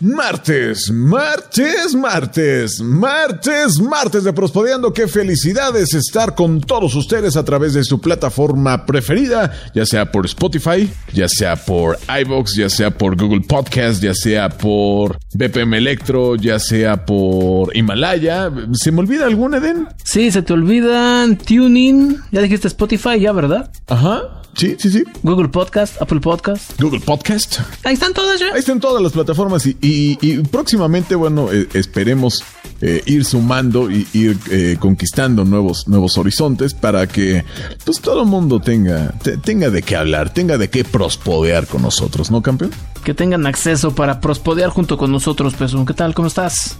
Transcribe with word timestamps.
Martes, 0.00 0.92
martes, 0.92 1.92
martes, 1.92 2.80
martes, 2.80 3.80
martes 3.80 4.22
de 4.22 4.32
Prospodeando. 4.32 4.92
Qué 4.92 5.08
felicidades 5.08 5.92
estar 5.92 6.36
con 6.36 6.60
todos 6.60 6.94
ustedes 6.94 7.36
a 7.36 7.44
través 7.44 7.74
de 7.74 7.82
su 7.82 8.00
plataforma 8.00 8.86
preferida, 8.86 9.52
ya 9.74 9.84
sea 9.84 10.12
por 10.12 10.24
Spotify, 10.26 10.88
ya 11.12 11.28
sea 11.28 11.56
por 11.56 11.98
iVoox, 12.22 12.54
ya 12.54 12.70
sea 12.70 12.96
por 12.96 13.16
Google 13.16 13.40
Podcast, 13.40 14.00
ya 14.00 14.14
sea 14.14 14.48
por 14.48 15.18
BPM 15.34 15.74
Electro, 15.78 16.36
ya 16.36 16.60
sea 16.60 17.04
por 17.04 17.76
Himalaya. 17.76 18.52
¿Se 18.74 18.92
me 18.92 19.00
olvida 19.00 19.26
algún, 19.26 19.54
Eden? 19.54 19.88
Sí, 20.04 20.30
se 20.30 20.42
te 20.42 20.52
olvidan 20.52 21.38
Tuning. 21.38 22.18
Ya 22.30 22.40
dijiste 22.40 22.68
Spotify, 22.68 23.18
ya, 23.18 23.32
¿verdad? 23.32 23.68
Ajá. 23.88 24.42
Sí, 24.58 24.74
sí, 24.78 24.90
sí. 24.90 25.04
Google 25.22 25.48
Podcast, 25.48 26.02
Apple 26.02 26.18
Podcast. 26.20 26.78
Google 26.80 26.98
Podcast. 26.98 27.60
Ahí 27.84 27.94
están 27.94 28.12
todas 28.12 28.40
ya. 28.40 28.46
Ahí 28.52 28.58
están 28.58 28.80
todas 28.80 29.00
las 29.00 29.12
plataformas 29.12 29.64
y, 29.66 29.76
y- 29.80 30.18
y 30.20 30.38
próximamente, 30.38 31.14
bueno, 31.14 31.52
eh, 31.52 31.68
esperemos 31.74 32.42
eh, 32.80 33.02
ir 33.06 33.24
sumando 33.24 33.88
y 33.88 34.06
ir 34.12 34.36
eh, 34.50 34.76
conquistando 34.80 35.44
nuevos, 35.44 35.86
nuevos 35.86 36.18
horizontes 36.18 36.74
para 36.74 37.06
que 37.06 37.44
pues 37.84 38.00
todo 38.00 38.22
el 38.22 38.28
mundo 38.28 38.58
tenga, 38.60 39.12
te- 39.22 39.36
tenga 39.36 39.70
de 39.70 39.82
qué 39.82 39.94
hablar, 39.94 40.34
tenga 40.34 40.58
de 40.58 40.68
qué 40.68 40.82
prospodear 40.84 41.68
con 41.68 41.82
nosotros, 41.82 42.30
¿no, 42.32 42.42
campeón? 42.42 42.72
Que 43.04 43.14
tengan 43.14 43.46
acceso 43.46 43.94
para 43.94 44.20
prospodear 44.20 44.70
junto 44.70 44.98
con 44.98 45.12
nosotros, 45.12 45.54
Peso. 45.54 45.84
¿Qué 45.86 45.94
tal? 45.94 46.14
¿Cómo 46.14 46.26
estás? 46.26 46.76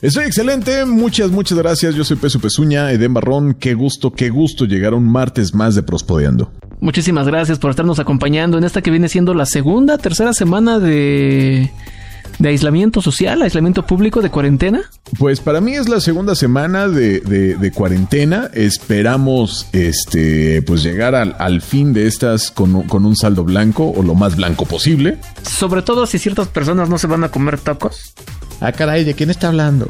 Estoy 0.00 0.24
excelente, 0.24 0.84
muchas, 0.84 1.30
muchas 1.30 1.58
gracias. 1.58 1.94
Yo 1.94 2.04
soy 2.04 2.16
Peso 2.16 2.40
Pezuña, 2.40 2.90
Eden 2.92 3.14
Barrón. 3.14 3.54
Qué 3.54 3.74
gusto, 3.74 4.12
qué 4.12 4.30
gusto 4.30 4.64
llegar 4.64 4.92
a 4.92 4.96
un 4.96 5.08
martes 5.10 5.54
más 5.54 5.74
de 5.74 5.82
Prospodeando. 5.82 6.50
Muchísimas 6.80 7.26
gracias 7.26 7.58
por 7.58 7.70
estarnos 7.70 7.98
acompañando 8.00 8.58
en 8.58 8.64
esta 8.64 8.82
que 8.82 8.90
viene 8.90 9.08
siendo 9.08 9.34
la 9.34 9.46
segunda, 9.46 9.98
tercera 9.98 10.32
semana 10.32 10.80
de, 10.80 11.70
de 12.40 12.48
aislamiento 12.48 13.00
social, 13.00 13.40
aislamiento 13.42 13.86
público, 13.86 14.20
de 14.20 14.30
cuarentena. 14.30 14.82
Pues 15.18 15.38
para 15.40 15.60
mí 15.60 15.74
es 15.74 15.88
la 15.88 16.00
segunda 16.00 16.34
semana 16.34 16.88
de, 16.88 17.20
de- 17.20 17.54
de 17.56 17.70
cuarentena. 17.70 18.50
Esperamos 18.52 19.66
este 19.72 20.62
pues 20.62 20.82
llegar 20.82 21.14
al, 21.14 21.36
al 21.38 21.62
fin 21.62 21.92
de 21.92 22.06
estas 22.08 22.50
con, 22.50 22.82
con 22.88 23.04
un 23.06 23.14
saldo 23.14 23.44
blanco 23.44 23.88
o 23.94 24.02
lo 24.02 24.14
más 24.16 24.34
blanco 24.36 24.64
posible. 24.64 25.18
Sobre 25.42 25.82
todo 25.82 26.06
si 26.06 26.18
ciertas 26.18 26.48
personas 26.48 26.88
no 26.88 26.98
se 26.98 27.06
van 27.06 27.22
a 27.22 27.28
comer 27.30 27.58
tacos. 27.58 28.14
Ah, 28.64 28.70
caray, 28.70 29.02
¿de 29.02 29.14
quién 29.14 29.28
está 29.28 29.48
hablando? 29.48 29.88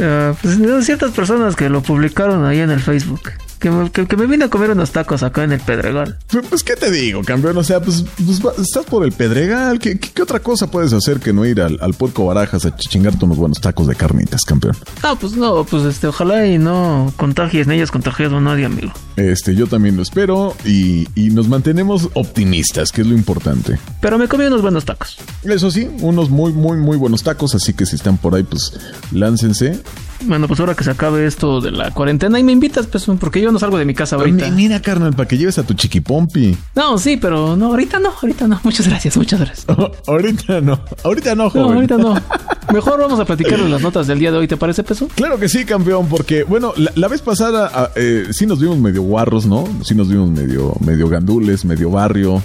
Ah, 0.00 0.34
pues 0.40 0.86
ciertas 0.86 1.10
personas 1.10 1.56
que 1.56 1.68
lo 1.68 1.82
publicaron 1.82 2.44
ahí 2.44 2.60
en 2.60 2.70
el 2.70 2.78
Facebook. 2.78 3.32
Que 3.60 3.70
me, 3.70 3.90
que- 3.90 4.06
que 4.06 4.16
me 4.16 4.24
vine 4.26 4.46
a 4.46 4.48
comer 4.48 4.70
unos 4.70 4.90
tacos 4.90 5.22
acá 5.22 5.44
en 5.44 5.52
el 5.52 5.60
Pedregal. 5.60 6.16
Pues, 6.48 6.64
¿qué 6.64 6.76
te 6.76 6.90
digo, 6.90 7.22
campeón? 7.22 7.56
O 7.58 7.62
sea, 7.62 7.80
pues, 7.80 8.04
pues, 8.16 8.58
estás 8.58 8.86
por 8.86 9.04
el 9.04 9.12
Pedregal. 9.12 9.78
¿Qué, 9.78 9.98
qué- 9.98 10.10
qué 10.12 10.22
otra 10.22 10.40
cosa 10.40 10.70
puedes 10.70 10.92
hacer 10.94 11.20
que 11.20 11.32
no 11.34 11.44
ir 11.44 11.60
al, 11.60 11.78
al 11.82 11.92
Puerco 11.94 12.24
Barajas 12.24 12.64
a 12.64 12.74
chingarte 12.74 13.24
unos 13.26 13.36
buenos 13.36 13.60
tacos 13.60 13.86
de 13.86 13.94
carnitas, 13.94 14.42
campeón? 14.44 14.74
Ah, 15.02 15.14
pues 15.20 15.34
no, 15.34 15.62
pues 15.64 15.84
este, 15.84 16.06
ojalá 16.06 16.46
y 16.46 16.56
no 16.58 17.12
contagies 17.16 17.66
ni 17.66 17.74
hayas 17.74 17.90
contagiado 17.90 18.38
a 18.38 18.40
nadie, 18.40 18.64
amigo. 18.64 18.92
Este, 19.16 19.54
yo 19.54 19.66
también 19.66 19.94
lo 19.96 20.02
espero 20.02 20.56
y, 20.64 21.06
y 21.14 21.28
nos 21.28 21.48
mantenemos 21.48 22.08
optimistas, 22.14 22.90
que 22.92 23.02
es 23.02 23.06
lo 23.06 23.14
importante. 23.14 23.78
Pero 24.00 24.16
me 24.16 24.26
comí 24.26 24.44
unos 24.46 24.62
buenos 24.62 24.86
tacos. 24.86 25.18
Eso 25.44 25.70
sí, 25.70 25.86
unos 26.00 26.30
muy, 26.30 26.54
muy, 26.54 26.78
muy 26.78 26.96
buenos 26.96 27.22
tacos, 27.22 27.54
así 27.54 27.74
que 27.74 27.84
si 27.84 27.96
están 27.96 28.16
por 28.16 28.34
ahí, 28.34 28.42
pues 28.42 28.72
láncense. 29.12 29.80
Bueno, 30.26 30.46
pues 30.48 30.60
ahora 30.60 30.74
que 30.74 30.84
se 30.84 30.90
acabe 30.90 31.26
esto 31.26 31.60
de 31.60 31.70
la 31.70 31.90
cuarentena 31.92 32.38
y 32.38 32.44
me 32.44 32.52
invitas, 32.52 32.86
pues, 32.86 33.06
porque 33.18 33.40
yo 33.40 33.50
no 33.52 33.58
salgo 33.58 33.78
de 33.78 33.84
mi 33.84 33.94
casa 33.94 34.16
ahorita. 34.16 34.46
Mi- 34.50 34.62
Mira, 34.62 34.80
carnal, 34.80 35.14
para 35.14 35.26
que 35.28 35.38
lleves 35.38 35.58
a 35.58 35.62
tu 35.62 35.74
chiquipompi. 35.74 36.56
No, 36.76 36.98
sí, 36.98 37.16
pero 37.16 37.56
no, 37.56 37.66
ahorita 37.66 37.98
no, 37.98 38.10
ahorita 38.20 38.46
no. 38.46 38.60
Muchas 38.62 38.86
gracias, 38.88 39.16
muchas 39.16 39.40
gracias. 39.40 39.66
ahorita 40.06 40.60
no, 40.60 40.78
ahorita 41.04 41.34
no, 41.34 41.44
No, 41.44 41.50
joven. 41.50 41.74
ahorita 41.76 41.96
no. 41.96 42.14
Mejor 42.72 43.00
vamos 43.00 43.18
a 43.18 43.24
platicar 43.24 43.58
las 43.58 43.80
notas 43.82 44.06
del 44.06 44.18
día 44.18 44.30
de 44.30 44.38
hoy, 44.38 44.46
¿te 44.46 44.56
parece, 44.56 44.84
Peso? 44.84 45.08
Claro 45.14 45.38
que 45.38 45.48
sí, 45.48 45.64
campeón, 45.64 46.06
porque, 46.08 46.44
bueno, 46.44 46.72
la, 46.76 46.92
la 46.94 47.08
vez 47.08 47.20
pasada 47.22 47.70
ah, 47.74 47.90
eh, 47.96 48.26
sí 48.30 48.46
nos 48.46 48.60
vimos 48.60 48.78
medio 48.78 49.02
guarros, 49.02 49.46
¿no? 49.46 49.64
Sí 49.82 49.94
nos 49.94 50.08
vimos 50.08 50.30
medio, 50.30 50.74
medio 50.80 51.08
gandules, 51.08 51.64
medio 51.64 51.90
barrio. 51.90 52.40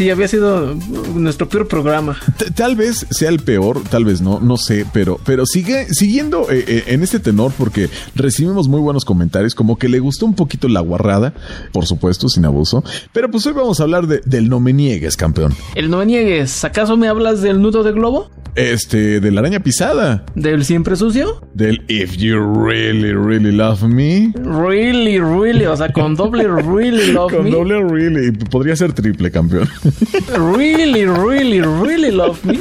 Sí, 0.00 0.08
había 0.08 0.28
sido 0.28 0.74
nuestro 1.14 1.46
peor 1.46 1.68
programa. 1.68 2.16
T- 2.38 2.50
tal 2.52 2.74
vez 2.74 3.06
sea 3.10 3.28
el 3.28 3.40
peor, 3.40 3.82
tal 3.90 4.06
vez 4.06 4.22
no, 4.22 4.40
no 4.40 4.56
sé, 4.56 4.86
pero, 4.94 5.20
pero 5.26 5.44
sigue 5.44 5.88
siguiendo 5.92 6.50
eh, 6.50 6.64
eh, 6.66 6.84
en 6.86 7.02
este 7.02 7.20
tenor 7.20 7.52
porque 7.58 7.90
recibimos 8.14 8.66
muy 8.66 8.80
buenos 8.80 9.04
comentarios, 9.04 9.54
como 9.54 9.76
que 9.76 9.90
le 9.90 9.98
gustó 9.98 10.24
un 10.24 10.34
poquito 10.34 10.68
la 10.68 10.80
guarrada, 10.80 11.34
por 11.74 11.84
supuesto, 11.84 12.30
sin 12.30 12.46
abuso. 12.46 12.82
Pero 13.12 13.30
pues 13.30 13.44
hoy 13.44 13.52
vamos 13.52 13.78
a 13.80 13.82
hablar 13.82 14.06
de- 14.06 14.22
del 14.24 14.48
no 14.48 14.58
me 14.58 14.72
niegues, 14.72 15.18
campeón. 15.18 15.52
El 15.74 15.90
no 15.90 15.98
me 15.98 16.06
niegues, 16.06 16.64
¿acaso 16.64 16.96
me 16.96 17.06
hablas 17.06 17.42
del 17.42 17.60
nudo 17.60 17.82
de 17.82 17.92
globo? 17.92 18.30
Este, 18.56 19.20
de 19.20 19.30
la 19.30 19.40
araña 19.40 19.60
pisada, 19.60 20.24
¿Del 20.34 20.64
siempre 20.64 20.96
sucio? 20.96 21.40
del 21.54 21.82
If 21.88 22.16
You 22.16 22.64
Really, 22.66 23.12
Really 23.12 23.52
Love 23.52 23.82
Me. 23.84 24.32
Really, 24.42 25.20
really, 25.20 25.66
o 25.66 25.76
sea, 25.76 25.92
con 25.92 26.16
doble 26.16 26.48
really 26.48 27.06
love 27.12 27.32
Con 27.32 27.44
me. 27.44 27.50
doble 27.52 27.82
really, 27.84 28.32
podría 28.32 28.74
ser 28.74 28.92
triple, 28.92 29.30
campeón. 29.30 29.68
Really, 30.56 31.06
really, 31.06 31.60
really 31.60 32.10
love 32.10 32.38
me. 32.44 32.58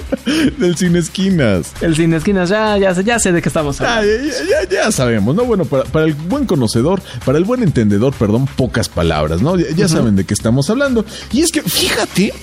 del 0.58 0.76
Sin 0.78 0.96
Esquinas. 0.96 1.74
El 1.82 1.96
sin 1.96 2.14
esquinas, 2.14 2.50
ya, 2.50 2.78
ya, 2.78 2.94
ya 3.02 3.18
sé 3.20 3.32
de 3.32 3.42
qué 3.42 3.50
estamos 3.50 3.82
Ah, 3.82 3.98
hablando. 4.00 4.26
ya, 4.28 4.70
ya- 4.70 4.70
ya 4.70 4.92
sabemos, 4.92 5.36
¿no? 5.36 5.44
Bueno, 5.46 5.66
para, 5.66 5.84
para 5.86 6.06
el 6.06 6.14
buen 6.14 6.46
conocedor, 6.46 7.02
para 7.26 7.38
el 7.38 7.44
buen 7.46 7.64
entendedor, 7.64 8.14
perdón, 8.14 8.46
pocas 8.56 8.90
palabras, 8.90 9.42
¿no? 9.42 9.58
Ya, 9.58 9.66
ya 9.76 9.88
saben 9.88 10.16
de 10.16 10.24
qué 10.26 10.34
estamos 10.34 10.70
hablando. 10.70 11.04
Y 11.32 11.42
es 11.42 11.52
que, 11.52 11.62
fíjate, 11.62 12.34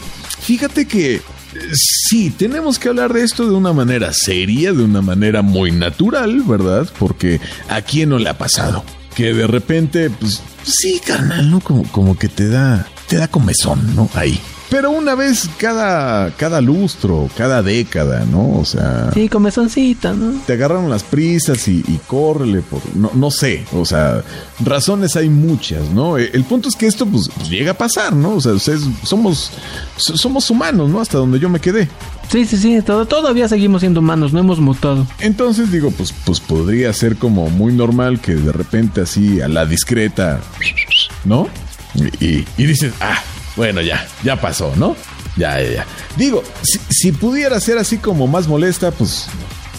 fíjate 0.40 0.86
que 0.86 1.20
sí, 1.72 2.30
tenemos 2.30 2.78
que 2.78 2.88
hablar 2.88 3.12
de 3.12 3.22
esto 3.22 3.48
de 3.48 3.54
una 3.54 3.72
manera 3.72 4.12
seria, 4.12 4.72
de 4.72 4.82
una 4.82 5.02
manera 5.02 5.42
muy 5.42 5.72
natural, 5.72 6.42
¿verdad? 6.42 6.88
Porque 6.98 7.40
a 7.68 7.82
quién 7.82 8.10
no 8.10 8.18
le 8.18 8.28
ha 8.28 8.38
pasado. 8.38 8.84
Que 9.14 9.32
de 9.32 9.46
repente, 9.46 10.10
pues, 10.10 10.42
sí, 10.62 11.00
carnal, 11.04 11.50
¿no? 11.50 11.60
Como, 11.60 11.84
como 11.90 12.18
que 12.18 12.28
te 12.28 12.48
da, 12.48 12.86
te 13.08 13.16
da 13.16 13.28
comezón, 13.28 13.94
¿no? 13.94 14.10
Ahí. 14.14 14.40
Pero 14.68 14.90
una 14.90 15.14
vez 15.14 15.48
cada, 15.58 16.30
cada 16.32 16.60
lustro, 16.60 17.28
cada 17.36 17.62
década, 17.62 18.24
¿no? 18.30 18.58
O 18.58 18.64
sea 18.64 19.10
Sí, 19.14 19.28
comezoncita, 19.28 20.12
¿no? 20.12 20.40
te 20.44 20.54
agarraron 20.54 20.90
las 20.90 21.04
prisas 21.04 21.68
y, 21.68 21.84
y 21.86 22.00
córrele 22.06 22.62
por 22.62 22.80
no, 22.96 23.10
no 23.14 23.30
sé, 23.30 23.64
o 23.72 23.84
sea, 23.84 24.22
razones 24.64 25.14
hay 25.14 25.28
muchas, 25.28 25.88
¿no? 25.90 26.18
Eh, 26.18 26.30
El 26.32 26.42
punto 26.44 26.68
es 26.68 26.74
que 26.74 26.86
esto 26.86 27.06
pues, 27.06 27.30
pues, 27.36 27.48
llega 27.48 27.70
a 27.72 27.78
pasar, 27.78 28.12
¿no? 28.12 28.34
O 28.34 28.40
sea, 28.40 28.52
ustedes 28.52 28.80
somos 29.04 29.52
so- 29.96 30.16
somos 30.16 30.50
humanos, 30.50 30.90
¿no? 30.90 31.00
Hasta 31.00 31.18
donde 31.18 31.38
yo 31.38 31.48
me 31.48 31.60
quedé. 31.60 31.88
Sí, 32.28 32.44
sí, 32.44 32.56
sí, 32.56 32.82
todo, 32.82 33.06
todavía 33.06 33.48
seguimos 33.48 33.82
siendo 33.82 34.00
humanos, 34.00 34.32
no 34.32 34.40
hemos 34.40 34.58
mutado. 34.58 35.06
Entonces 35.20 35.70
digo, 35.70 35.92
pues 35.92 36.12
pues 36.24 36.40
podría 36.40 36.92
ser 36.92 37.16
como 37.16 37.48
muy 37.50 37.72
normal 37.72 38.20
que 38.20 38.34
de 38.34 38.50
repente 38.50 39.02
así 39.02 39.40
a 39.40 39.46
la 39.46 39.64
discreta, 39.64 40.40
¿no? 41.24 41.48
Y, 41.94 42.24
y- 42.24 42.44
y 42.58 42.66
dices, 42.66 42.92
ah, 43.00 43.18
bueno, 43.56 43.80
ya, 43.80 44.06
ya 44.22 44.40
pasó, 44.40 44.72
¿no? 44.76 44.94
Ya, 45.36 45.60
ya, 45.62 45.70
ya. 45.72 45.86
Digo, 46.16 46.42
si, 46.62 46.78
si 46.90 47.12
pudiera 47.12 47.58
ser 47.60 47.78
así 47.78 47.98
como 47.98 48.26
más 48.26 48.46
molesta, 48.48 48.90
pues 48.90 49.26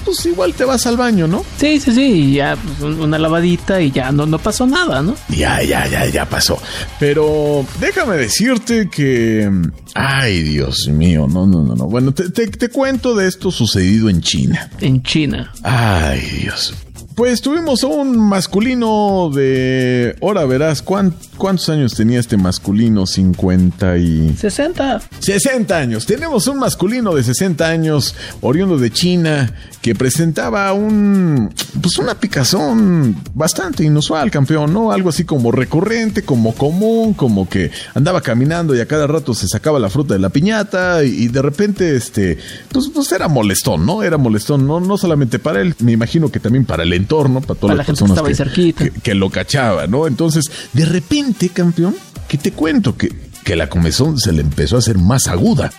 pues 0.05 0.25
igual 0.25 0.53
te 0.53 0.63
vas 0.63 0.85
al 0.87 0.95
baño, 0.95 1.27
¿no? 1.27 1.43
Sí, 1.59 1.81
sí, 1.81 1.91
sí, 1.91 2.01
y 2.01 2.33
ya 2.35 2.55
pues, 2.55 2.79
un- 2.79 3.01
una 3.01 3.17
lavadita 3.17 3.81
y 3.81 3.91
ya 3.91 4.09
no, 4.13 4.25
no 4.25 4.39
pasó 4.39 4.65
nada, 4.65 5.01
¿no? 5.01 5.15
Ya, 5.27 5.61
ya, 5.63 5.85
ya, 5.87 6.05
ya 6.05 6.23
pasó. 6.29 6.57
Pero 6.97 7.65
déjame 7.81 8.15
decirte 8.15 8.87
que... 8.89 9.51
Ay, 9.95 10.43
Dios 10.43 10.87
mío, 10.87 11.27
no, 11.29 11.45
no, 11.45 11.61
no, 11.61 11.75
no. 11.75 11.87
Bueno, 11.87 12.13
te, 12.13 12.29
te- 12.29 12.47
te 12.47 12.69
cuento 12.69 13.15
de 13.15 13.27
esto 13.27 13.51
sucedido 13.51 14.07
en 14.09 14.21
China. 14.21 14.69
En 14.79 15.03
China. 15.03 15.51
Ay, 15.63 16.21
Dios. 16.41 16.73
Pues 17.17 17.41
tuvimos 17.41 17.83
a 17.83 17.87
un 17.87 18.15
masculino 18.29 19.31
de... 19.33 20.15
Ahora 20.21 20.45
verás, 20.45 20.83
¿cuán- 20.83 21.15
¿cuántos 21.35 21.67
años 21.69 21.95
tenía 21.95 22.19
este 22.19 22.37
masculino? 22.37 23.07
50 23.07 23.97
y... 23.97 24.35
60. 24.37 25.01
60 25.17 25.75
años. 25.75 26.05
Tenemos 26.05 26.45
un 26.45 26.59
masculino 26.59 27.15
de 27.15 27.23
60 27.23 27.67
años, 27.67 28.13
oriundo 28.41 28.77
de 28.77 28.91
China, 28.91 29.51
que 29.81 29.95
presentaba 29.95 30.71
un, 30.73 31.51
pues 31.81 31.97
una 31.97 32.13
picazón 32.19 33.15
bastante 33.33 33.83
inusual, 33.83 34.29
campeón, 34.29 34.71
¿no? 34.71 34.91
Algo 34.91 35.09
así 35.09 35.23
como 35.23 35.51
recurrente, 35.51 36.21
como 36.21 36.53
común, 36.53 37.15
como 37.15 37.49
que 37.49 37.71
andaba 37.95 38.21
caminando 38.21 38.75
y 38.75 38.79
a 38.79 38.85
cada 38.85 39.07
rato 39.07 39.33
se 39.33 39.47
sacaba 39.47 39.79
la 39.79 39.89
fruta 39.89 40.13
de 40.13 40.19
la 40.19 40.29
piñata 40.29 41.03
y, 41.03 41.23
y 41.23 41.27
de 41.29 41.41
repente, 41.41 41.95
este, 41.95 42.37
pues, 42.71 42.91
pues 42.93 43.11
era 43.11 43.27
molestón, 43.27 43.87
¿no? 43.87 44.03
Era 44.03 44.17
molestón, 44.17 44.67
no, 44.67 44.79
no 44.79 44.99
solamente 44.99 45.39
para 45.39 45.61
él, 45.61 45.73
me 45.79 45.93
imagino 45.93 46.29
que 46.31 46.39
también 46.39 46.63
para 46.63 46.83
el 46.83 46.93
entorno, 47.07 47.41
para 47.41 47.59
todas 47.59 47.59
Para 47.59 47.73
la 47.73 47.77
las 47.77 47.85
gente 47.87 47.97
que 47.97 48.01
personas 48.03 48.11
estaba 48.17 48.27
ahí 48.27 48.35
cerquita. 48.35 48.83
que- 48.83 49.01
que 49.01 49.15
lo 49.15 49.29
cachaba, 49.29 49.87
¿no? 49.87 50.07
Entonces, 50.07 50.43
de 50.73 50.85
repente, 50.85 51.49
campeón, 51.49 51.95
que 52.27 52.37
te 52.37 52.51
cuento 52.51 52.97
que, 52.97 53.09
que 53.43 53.55
la 53.55 53.69
comezón 53.69 54.17
se 54.19 54.33
le 54.33 54.41
empezó 54.41 54.75
a 54.75 54.79
hacer 54.79 54.97
más 54.97 55.27
aguda. 55.27 55.71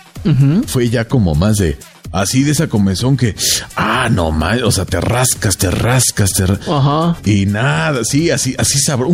Fue 0.67 0.89
ya 0.89 1.07
como 1.07 1.33
más 1.35 1.57
de 1.57 1.77
así 2.11 2.43
de 2.43 2.51
esa 2.51 2.67
comezón 2.67 3.17
que 3.17 3.35
ah 3.75 4.09
no 4.11 4.31
mal, 4.31 4.63
o 4.63 4.71
sea, 4.71 4.85
te 4.85 4.99
rascas, 5.01 5.57
te 5.57 5.69
rascas, 5.71 6.31
te 6.31 6.45
ra- 6.47 6.59
Ajá. 6.67 7.17
y 7.25 7.45
nada, 7.45 8.03
sí, 8.03 8.29
así 8.31 8.55
así 8.57 8.79
sabroso, 8.79 9.13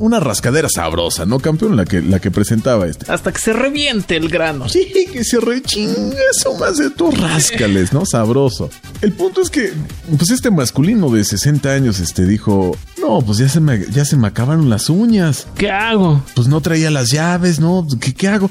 una 0.00 0.20
rascadera 0.20 0.68
sabrosa, 0.68 1.26
¿no, 1.26 1.38
campeón? 1.40 1.76
La 1.76 1.84
que 1.84 2.02
la 2.02 2.18
que 2.20 2.30
presentaba 2.30 2.86
este. 2.86 3.10
Hasta 3.10 3.32
que 3.32 3.38
se 3.40 3.52
reviente 3.52 4.16
el 4.16 4.28
grano. 4.28 4.68
Sí, 4.68 4.88
que 5.12 5.24
se 5.24 5.40
rechinga 5.40 6.16
eso 6.36 6.54
más 6.58 6.76
de 6.78 6.90
tú 6.90 7.10
ráscales, 7.10 7.92
¿no? 7.92 8.04
Sabroso. 8.06 8.70
El 9.02 9.12
punto 9.12 9.40
es 9.42 9.50
que, 9.50 9.72
pues 10.16 10.30
este 10.30 10.50
masculino 10.50 11.10
de 11.10 11.24
60 11.24 11.70
años, 11.72 12.00
este, 12.00 12.26
dijo, 12.26 12.76
no, 13.00 13.20
pues 13.20 13.38
ya 13.38 13.48
se 13.48 13.60
me, 13.60 13.84
ya 13.90 14.04
se 14.04 14.16
me 14.16 14.26
acabaron 14.28 14.68
las 14.70 14.88
uñas. 14.90 15.46
¿Qué 15.56 15.70
hago? 15.70 16.22
Pues 16.34 16.48
no 16.48 16.60
traía 16.60 16.90
las 16.90 17.10
llaves, 17.10 17.58
¿no? 17.60 17.86
¿Qué, 18.00 18.14
qué 18.14 18.28
hago? 18.28 18.50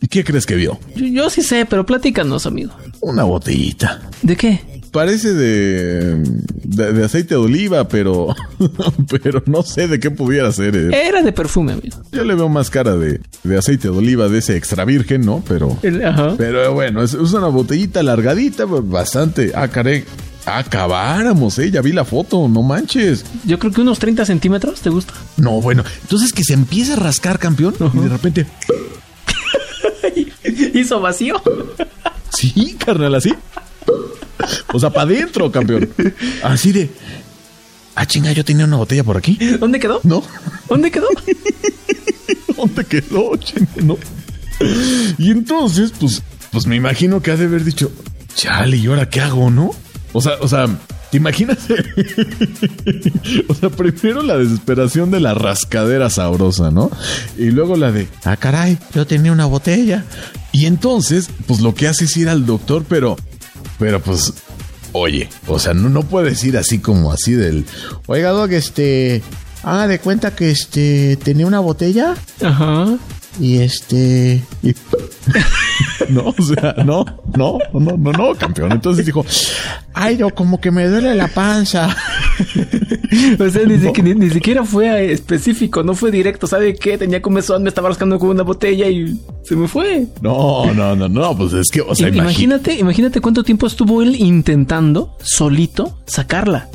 ¿Y 0.00 0.08
qué 0.08 0.24
crees 0.24 0.46
que 0.46 0.54
vio? 0.54 0.78
Yo, 0.94 1.06
yo 1.06 1.30
sí 1.30 1.42
sé, 1.42 1.66
pero 1.66 1.84
platícanos, 1.86 2.46
amigo. 2.46 2.72
Una 3.00 3.24
botellita. 3.24 4.00
¿De 4.22 4.36
qué? 4.36 4.60
Parece 4.92 5.34
de, 5.34 6.16
de, 6.64 6.92
de 6.92 7.04
aceite 7.04 7.34
de 7.34 7.40
oliva, 7.40 7.86
pero, 7.88 8.34
pero 9.10 9.42
no 9.46 9.62
sé 9.62 9.88
de 9.88 10.00
qué 10.00 10.10
pudiera 10.10 10.50
ser. 10.52 10.74
eh. 10.76 11.06
Era 11.08 11.22
de 11.22 11.32
perfume, 11.32 11.72
amigo. 11.72 11.98
Yo 12.12 12.24
le 12.24 12.34
veo 12.34 12.48
más 12.48 12.70
cara 12.70 12.96
de, 12.96 13.20
de 13.42 13.58
aceite 13.58 13.88
de 13.88 13.96
oliva 13.96 14.28
de 14.28 14.38
ese 14.38 14.56
extra 14.56 14.84
virgen, 14.86 15.22
¿no? 15.22 15.42
Pero, 15.46 15.76
El- 15.82 16.04
ajá. 16.04 16.34
Pero 16.38 16.72
bueno, 16.72 17.02
es, 17.02 17.12
es 17.12 17.32
una 17.32 17.48
botellita 17.48 18.02
largadita, 18.02 18.64
bastante. 18.64 19.52
Ah, 19.54 19.68
caray. 19.68 20.04
Acabáramos, 20.46 21.58
eh. 21.58 21.70
Ya 21.70 21.82
vi 21.82 21.92
la 21.92 22.04
foto, 22.04 22.48
no 22.48 22.62
manches. 22.62 23.24
Yo 23.44 23.58
creo 23.58 23.72
que 23.72 23.80
unos 23.82 23.98
30 23.98 24.24
centímetros, 24.24 24.80
¿te 24.80 24.90
gusta? 24.90 25.12
No, 25.36 25.60
bueno. 25.60 25.84
Entonces 26.02 26.32
que 26.32 26.44
se 26.44 26.54
empieza 26.54 26.94
a 26.94 26.96
rascar, 26.96 27.38
campeón. 27.38 27.74
Y 27.94 27.98
de 27.98 28.08
repente. 28.08 28.46
Hizo 30.74 31.00
vacío. 31.00 31.40
Sí, 32.30 32.76
carnal, 32.78 33.14
así. 33.14 33.34
O 34.72 34.78
sea, 34.78 34.90
para 34.90 35.02
adentro, 35.02 35.50
campeón. 35.50 35.88
Así 36.42 36.72
de. 36.72 36.90
Ah, 37.94 38.06
chinga, 38.06 38.32
yo 38.32 38.44
tenía 38.44 38.66
una 38.66 38.76
botella 38.76 39.02
por 39.04 39.16
aquí. 39.16 39.38
¿Dónde 39.58 39.80
quedó? 39.80 40.00
No. 40.04 40.22
¿Dónde 40.68 40.90
quedó? 40.90 41.08
¿Dónde 42.56 42.84
quedó? 42.84 43.36
Chinga, 43.36 43.70
no. 43.82 43.96
Y 45.18 45.30
entonces, 45.30 45.92
pues, 45.98 46.22
pues 46.50 46.66
me 46.66 46.76
imagino 46.76 47.22
que 47.22 47.30
ha 47.30 47.36
de 47.36 47.46
haber 47.46 47.64
dicho, 47.64 47.90
chale, 48.34 48.76
¿y 48.76 48.86
ahora 48.86 49.08
qué 49.08 49.22
hago, 49.22 49.50
no? 49.50 49.70
O 50.12 50.20
sea, 50.20 50.34
o 50.40 50.48
sea, 50.48 50.66
¿te 51.10 51.16
imaginas? 51.16 51.58
o 53.48 53.54
sea, 53.54 53.70
primero 53.70 54.22
la 54.22 54.38
desesperación 54.38 55.10
de 55.10 55.20
la 55.20 55.34
rascadera 55.34 56.10
sabrosa, 56.10 56.70
¿no? 56.70 56.90
Y 57.36 57.50
luego 57.50 57.76
la 57.76 57.92
de, 57.92 58.08
ah, 58.24 58.36
caray, 58.36 58.78
yo 58.94 59.06
tenía 59.06 59.32
una 59.32 59.46
botella. 59.46 60.04
Y 60.52 60.66
entonces, 60.66 61.28
pues 61.46 61.60
lo 61.60 61.74
que 61.74 61.88
hace 61.88 62.04
es 62.04 62.16
ir 62.16 62.28
al 62.28 62.46
doctor, 62.46 62.84
pero, 62.88 63.16
pero 63.78 64.00
pues, 64.00 64.32
oye, 64.92 65.28
o 65.46 65.58
sea, 65.58 65.74
no, 65.74 65.88
no 65.88 66.02
puedes 66.02 66.42
ir 66.44 66.56
así 66.56 66.78
como 66.78 67.12
así 67.12 67.32
del, 67.32 67.66
oiga, 68.06 68.30
doc, 68.30 68.52
este, 68.52 69.22
haga 69.62 69.88
de 69.88 69.98
cuenta 69.98 70.34
que 70.34 70.50
este, 70.50 71.16
tenía 71.16 71.46
una 71.46 71.60
botella. 71.60 72.14
Ajá. 72.42 72.96
Y 73.38 73.58
este. 73.58 74.42
y- 74.62 74.74
no, 76.08 76.34
o 76.36 76.42
sea, 76.42 76.74
no, 76.84 77.04
no, 77.36 77.58
no, 77.72 77.96
no, 77.96 78.12
no, 78.12 78.34
campeón. 78.34 78.72
Entonces 78.72 79.04
dijo, 79.04 79.24
ay, 79.92 80.16
yo 80.16 80.30
como 80.30 80.60
que 80.60 80.70
me 80.70 80.86
duele 80.86 81.14
la 81.14 81.28
panza. 81.28 81.94
O 83.40 83.48
sea, 83.48 83.64
ni, 83.64 83.78
siquiera, 83.78 84.02
ni, 84.02 84.14
ni 84.14 84.30
siquiera 84.30 84.64
fue 84.64 85.10
específico, 85.10 85.82
no 85.82 85.94
fue 85.94 86.10
directo. 86.10 86.46
¿Sabe 86.46 86.74
qué? 86.74 86.98
Tenía 86.98 87.22
comezón, 87.22 87.62
me 87.62 87.70
estaba 87.70 87.88
rascando 87.88 88.18
con 88.18 88.28
una 88.28 88.42
botella 88.42 88.88
y 88.88 89.18
se 89.42 89.56
me 89.56 89.68
fue. 89.68 90.06
No, 90.20 90.72
no, 90.74 90.94
no, 90.94 91.08
no, 91.08 91.36
pues 91.36 91.54
es 91.54 91.68
que, 91.72 91.80
o 91.80 91.94
sea, 91.94 92.08
imagínate, 92.08 92.74
imagínate 92.74 93.20
cuánto 93.20 93.42
tiempo 93.42 93.66
estuvo 93.66 94.02
él 94.02 94.16
intentando 94.16 95.16
solito 95.22 95.98
sacarla. 96.06 96.68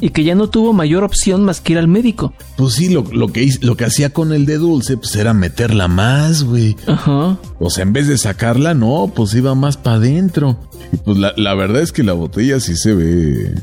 Y 0.00 0.10
que 0.10 0.22
ya 0.24 0.34
no 0.34 0.48
tuvo 0.48 0.72
mayor 0.72 1.02
opción 1.02 1.44
más 1.44 1.60
que 1.60 1.72
ir 1.72 1.78
al 1.78 1.88
médico. 1.88 2.32
Pues 2.56 2.74
sí, 2.74 2.88
lo, 2.88 3.02
lo 3.12 3.32
que 3.32 3.48
lo 3.60 3.76
que 3.76 3.84
hacía 3.84 4.10
con 4.10 4.32
el 4.32 4.46
de 4.46 4.58
dulce, 4.58 4.96
pues 4.96 5.14
era 5.16 5.34
meterla 5.34 5.88
más, 5.88 6.44
güey. 6.44 6.76
Ajá. 6.86 7.36
O 7.58 7.70
sea, 7.70 7.82
en 7.82 7.92
vez 7.92 8.06
de 8.06 8.16
sacarla, 8.16 8.74
no, 8.74 9.12
pues 9.14 9.34
iba 9.34 9.54
más 9.54 9.76
para 9.76 9.96
adentro. 9.96 10.58
Y 10.92 10.96
pues 10.98 11.18
la, 11.18 11.32
la 11.36 11.54
verdad 11.54 11.82
es 11.82 11.92
que 11.92 12.02
la 12.02 12.12
botella 12.12 12.60
sí 12.60 12.76
se 12.76 12.94
ve, 12.94 13.54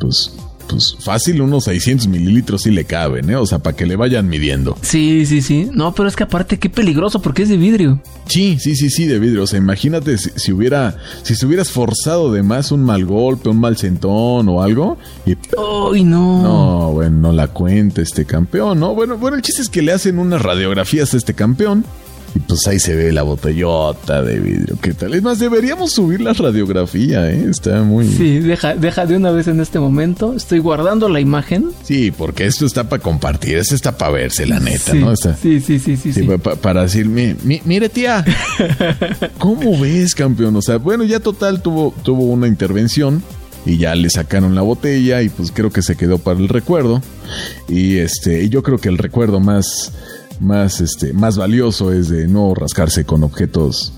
pues, 0.00 0.34
pues 0.68 0.96
fácil, 1.00 1.40
unos 1.42 1.64
600 1.64 2.08
mililitros 2.08 2.62
sí 2.62 2.70
le 2.70 2.84
caben, 2.84 3.30
¿eh? 3.30 3.36
O 3.36 3.46
sea, 3.46 3.58
para 3.58 3.76
que 3.76 3.86
le 3.86 3.96
vayan 3.96 4.28
midiendo. 4.28 4.76
Sí, 4.82 5.26
sí, 5.26 5.42
sí. 5.42 5.68
No, 5.72 5.94
pero 5.94 6.08
es 6.08 6.16
que 6.16 6.24
aparte 6.24 6.58
qué 6.58 6.70
peligroso 6.70 7.20
porque 7.20 7.42
es 7.42 7.48
de 7.48 7.56
vidrio. 7.56 8.00
Sí, 8.26 8.58
sí, 8.58 8.76
sí, 8.76 8.90
sí, 8.90 9.06
de 9.06 9.18
vidrio. 9.18 9.42
O 9.42 9.46
sea, 9.46 9.58
imagínate 9.58 10.18
si, 10.18 10.30
si 10.36 10.52
hubiera, 10.52 10.96
si 11.22 11.34
se 11.34 11.46
hubiera 11.46 11.62
esforzado 11.62 12.32
de 12.32 12.42
más 12.42 12.72
un 12.72 12.84
mal 12.84 13.04
golpe, 13.04 13.48
un 13.48 13.60
mal 13.60 13.76
sentón 13.76 14.48
o 14.48 14.62
algo. 14.62 14.98
Y 15.26 15.32
¡Ay, 15.32 16.04
no! 16.04 16.42
no, 16.42 16.92
bueno, 16.92 17.16
no 17.18 17.32
la 17.32 17.48
cuenta 17.48 18.02
este 18.02 18.24
campeón, 18.24 18.80
¿no? 18.80 18.94
Bueno, 18.94 19.18
bueno, 19.18 19.36
el 19.36 19.42
chiste 19.42 19.62
es 19.62 19.68
que 19.68 19.82
le 19.82 19.92
hacen 19.92 20.18
unas 20.18 20.42
radiografías 20.42 21.14
a 21.14 21.16
este 21.16 21.34
campeón. 21.34 21.84
Y 22.34 22.38
pues 22.38 22.66
ahí 22.66 22.78
se 22.80 22.94
ve 22.96 23.12
la 23.12 23.22
botellota 23.22 24.22
de 24.22 24.40
vidrio. 24.40 24.78
¿Qué 24.80 24.94
tal? 24.94 25.12
Es 25.12 25.22
más, 25.22 25.38
deberíamos 25.38 25.92
subir 25.92 26.20
la 26.22 26.32
radiografía, 26.32 27.30
¿eh? 27.30 27.46
Está 27.50 27.82
muy... 27.82 28.06
Sí, 28.08 28.38
deja, 28.38 28.74
deja 28.74 29.04
de 29.04 29.16
una 29.16 29.30
vez 29.32 29.48
en 29.48 29.60
este 29.60 29.78
momento. 29.78 30.34
Estoy 30.34 30.58
guardando 30.58 31.10
la 31.10 31.20
imagen. 31.20 31.70
Sí, 31.82 32.10
porque 32.10 32.46
esto 32.46 32.64
está 32.64 32.88
para 32.88 33.02
compartir, 33.02 33.58
esto 33.58 33.74
está 33.74 33.98
para 33.98 34.12
verse, 34.12 34.46
la 34.46 34.60
neta, 34.60 34.92
sí, 34.92 34.98
¿no? 34.98 35.12
Está... 35.12 35.36
sí, 35.36 35.60
sí, 35.60 35.78
sí, 35.78 35.96
sí, 35.98 36.12
Sí, 36.14 36.20
sí. 36.20 36.26
pa- 36.26 36.38
pa- 36.38 36.56
para 36.56 36.82
decir, 36.84 37.06
mi- 37.06 37.34
mi- 37.44 37.60
mire 37.66 37.88
tía, 37.90 38.24
¿cómo 39.38 39.78
ves 39.78 40.14
campeón? 40.14 40.56
O 40.56 40.62
sea, 40.62 40.78
bueno, 40.78 41.04
ya 41.04 41.20
total 41.20 41.62
tuvo, 41.62 41.94
tuvo 42.02 42.24
una 42.24 42.46
intervención 42.48 43.22
y 43.66 43.76
ya 43.78 43.94
le 43.94 44.10
sacaron 44.10 44.54
la 44.54 44.62
botella 44.62 45.22
y 45.22 45.28
pues 45.28 45.52
creo 45.52 45.70
que 45.70 45.82
se 45.82 45.96
quedó 45.96 46.18
para 46.18 46.38
el 46.40 46.48
recuerdo. 46.48 47.02
Y 47.68 47.98
este, 47.98 48.42
y 48.44 48.48
yo 48.48 48.62
creo 48.62 48.78
que 48.78 48.88
el 48.88 48.98
recuerdo 48.98 49.38
más, 49.40 49.92
más, 50.42 50.80
este, 50.80 51.12
más 51.12 51.36
valioso 51.36 51.92
es 51.92 52.08
de 52.08 52.26
no 52.28 52.54
rascarse 52.54 53.04
con 53.04 53.22
objetos 53.22 53.92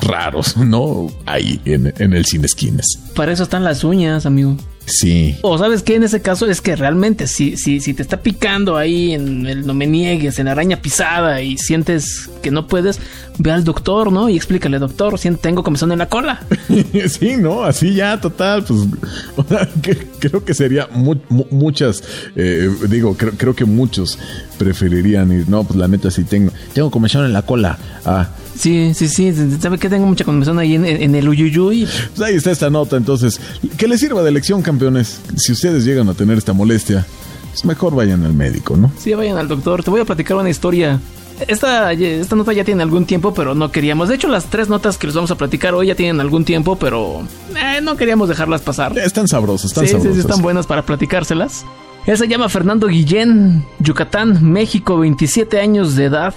raros, 0.00 0.56
¿no? 0.58 1.08
Ahí 1.26 1.60
en, 1.64 1.92
en 1.98 2.12
el 2.12 2.24
cine 2.24 2.46
esquinas. 2.46 2.86
Para 3.14 3.32
eso 3.32 3.44
están 3.44 3.64
las 3.64 3.84
uñas, 3.84 4.26
amigo. 4.26 4.56
Sí. 4.86 5.36
O 5.42 5.56
sabes 5.56 5.82
qué, 5.82 5.94
en 5.96 6.02
ese 6.02 6.20
caso 6.20 6.46
es 6.46 6.60
que 6.60 6.76
realmente 6.76 7.26
si, 7.26 7.56
si, 7.56 7.80
si 7.80 7.94
te 7.94 8.02
está 8.02 8.18
picando 8.20 8.76
ahí 8.76 9.12
en 9.12 9.46
el 9.46 9.66
no 9.66 9.72
me 9.72 9.86
niegues, 9.86 10.38
en 10.38 10.44
la 10.46 10.52
araña 10.52 10.82
pisada 10.82 11.40
y 11.40 11.56
sientes 11.56 12.28
que 12.42 12.50
no 12.50 12.66
puedes, 12.66 13.00
ve 13.38 13.50
al 13.50 13.64
doctor, 13.64 14.12
¿no? 14.12 14.28
Y 14.28 14.36
explícale, 14.36 14.78
doctor, 14.78 15.18
siento, 15.18 15.40
tengo 15.40 15.62
comezón 15.62 15.90
en 15.92 15.98
la 15.98 16.08
cola. 16.08 16.42
Sí, 17.08 17.36
¿no? 17.38 17.64
Así 17.64 17.94
ya, 17.94 18.20
total, 18.20 18.62
pues 18.64 18.80
o 19.36 19.44
sea, 19.44 19.68
que- 19.82 20.06
creo 20.18 20.44
que 20.44 20.52
sería 20.54 20.88
mu- 20.92 21.16
mu- 21.28 21.46
muchas, 21.50 22.02
eh, 22.36 22.68
digo, 22.88 23.16
creo, 23.16 23.32
creo 23.36 23.54
que 23.54 23.64
muchos 23.64 24.18
preferirían 24.58 25.32
ir, 25.32 25.48
no, 25.48 25.64
pues 25.64 25.78
la 25.78 25.88
neta 25.88 26.10
sí 26.10 26.24
tengo, 26.24 26.52
tengo 26.74 26.90
comezón 26.90 27.24
en 27.24 27.32
la 27.32 27.42
cola. 27.42 27.78
Ah, 28.04 28.28
Sí, 28.58 28.92
sí, 28.94 29.08
sí, 29.08 29.32
sabe 29.60 29.78
que 29.78 29.88
tengo 29.88 30.06
mucha 30.06 30.24
comezón 30.24 30.58
ahí 30.58 30.74
en, 30.74 30.84
en 30.84 31.14
el 31.14 31.28
uyuyuy. 31.28 31.88
pues 32.14 32.28
ahí 32.28 32.36
está 32.36 32.50
esta 32.50 32.70
nota, 32.70 32.96
entonces, 32.96 33.40
que 33.76 33.88
les 33.88 34.00
sirva 34.00 34.22
de 34.22 34.30
lección, 34.30 34.62
campeones. 34.62 35.20
Si 35.36 35.52
ustedes 35.52 35.84
llegan 35.84 36.08
a 36.08 36.14
tener 36.14 36.38
esta 36.38 36.52
molestia, 36.52 37.04
pues 37.50 37.64
mejor 37.64 37.94
vayan 37.94 38.24
al 38.24 38.32
médico, 38.34 38.76
¿no? 38.76 38.92
Sí, 38.98 39.12
vayan 39.14 39.38
al 39.38 39.48
doctor. 39.48 39.82
Te 39.82 39.90
voy 39.90 40.00
a 40.00 40.04
platicar 40.04 40.36
una 40.36 40.50
historia. 40.50 41.00
Esta, 41.48 41.92
esta 41.92 42.36
nota 42.36 42.52
ya 42.52 42.62
tiene 42.64 42.82
algún 42.84 43.06
tiempo, 43.06 43.34
pero 43.34 43.56
no 43.56 43.72
queríamos. 43.72 44.08
De 44.08 44.14
hecho, 44.14 44.28
las 44.28 44.44
tres 44.46 44.68
notas 44.68 44.98
que 44.98 45.08
les 45.08 45.16
vamos 45.16 45.32
a 45.32 45.36
platicar 45.36 45.74
hoy 45.74 45.88
ya 45.88 45.96
tienen 45.96 46.20
algún 46.20 46.44
tiempo, 46.44 46.76
pero 46.76 47.22
eh, 47.56 47.80
no 47.82 47.96
queríamos 47.96 48.28
dejarlas 48.28 48.60
pasar. 48.60 48.96
Están 48.96 49.26
sabrosas, 49.26 49.72
están 49.72 49.82
sí, 49.84 49.88
sí, 49.88 49.92
sabrosas. 49.96 50.14
sí, 50.14 50.20
están 50.20 50.42
buenas 50.42 50.66
para 50.68 50.82
platicárselas. 50.86 51.64
Él 52.06 52.16
se 52.18 52.28
llama 52.28 52.48
Fernando 52.48 52.86
Guillén, 52.86 53.64
Yucatán, 53.80 54.44
México, 54.52 54.98
27 54.98 55.58
años 55.58 55.96
de 55.96 56.04
edad. 56.04 56.34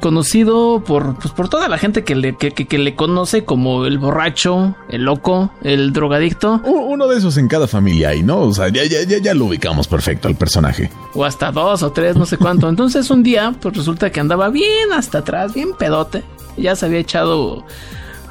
Conocido 0.00 0.82
por, 0.84 1.16
pues, 1.18 1.32
por 1.32 1.48
toda 1.48 1.68
la 1.68 1.78
gente 1.78 2.04
que 2.04 2.14
le, 2.14 2.36
que, 2.36 2.50
que- 2.50 2.66
que 2.66 2.78
le 2.78 2.94
conoce 2.94 3.44
como 3.44 3.86
el 3.86 3.98
borracho, 3.98 4.76
el 4.88 5.02
loco, 5.04 5.50
el 5.62 5.92
drogadicto 5.92 6.60
Uno 6.64 7.08
de 7.08 7.16
esos 7.18 7.36
en 7.38 7.48
cada 7.48 7.66
familia 7.66 8.10
hay, 8.10 8.22
¿no? 8.22 8.40
O 8.40 8.52
sea, 8.52 8.68
ya, 8.68 8.84
ya, 8.84 9.02
ya, 9.04 9.18
ya 9.18 9.34
lo 9.34 9.46
ubicamos 9.46 9.88
perfecto 9.88 10.28
al 10.28 10.36
personaje. 10.36 10.90
o 11.14 11.24
hasta 11.24 11.50
dos 11.50 11.82
o 11.82 11.92
tres, 11.92 12.14
no 12.16 12.26
sé 12.26 12.36
cuánto. 12.36 12.68
Entonces 12.68 13.10
un 13.10 13.22
día, 13.22 13.54
pues 13.60 13.76
resulta 13.76 14.10
que 14.10 14.20
andaba 14.20 14.48
bien 14.50 14.92
hasta 14.92 15.18
atrás, 15.18 15.54
bien 15.54 15.70
pedote. 15.78 16.22
Ya 16.56 16.76
se 16.76 16.86
había 16.86 16.98
echado 17.00 17.64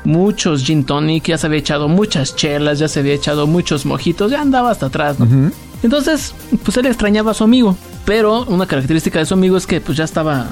muchos 0.04 0.64
gin 0.64 0.86
tonic, 0.86 1.26
ya 1.26 1.38
se 1.38 1.48
había 1.48 1.60
echado 1.60 1.88
muchas 1.88 2.36
chelas, 2.36 2.80
ya 2.80 2.88
se 2.88 3.00
había 3.00 3.14
echado 3.14 3.48
muchos 3.48 3.86
mojitos, 3.86 4.32
ya 4.32 4.42
andaba 4.42 4.70
hasta 4.72 4.86
atrás, 4.88 5.20
¿no? 5.20 5.52
Entonces, 5.84 6.34
pues 6.64 6.78
él 6.78 6.86
extrañaba 6.86 7.32
a 7.32 7.34
su 7.34 7.44
amigo, 7.44 7.76
pero 8.06 8.44
una 8.46 8.66
característica 8.68 9.20
de 9.20 9.26
su 9.26 9.34
amigo 9.34 9.58
es 9.58 9.68
que 9.68 9.82
pues 9.82 9.98
ya 9.98 10.04
estaba 10.04 10.48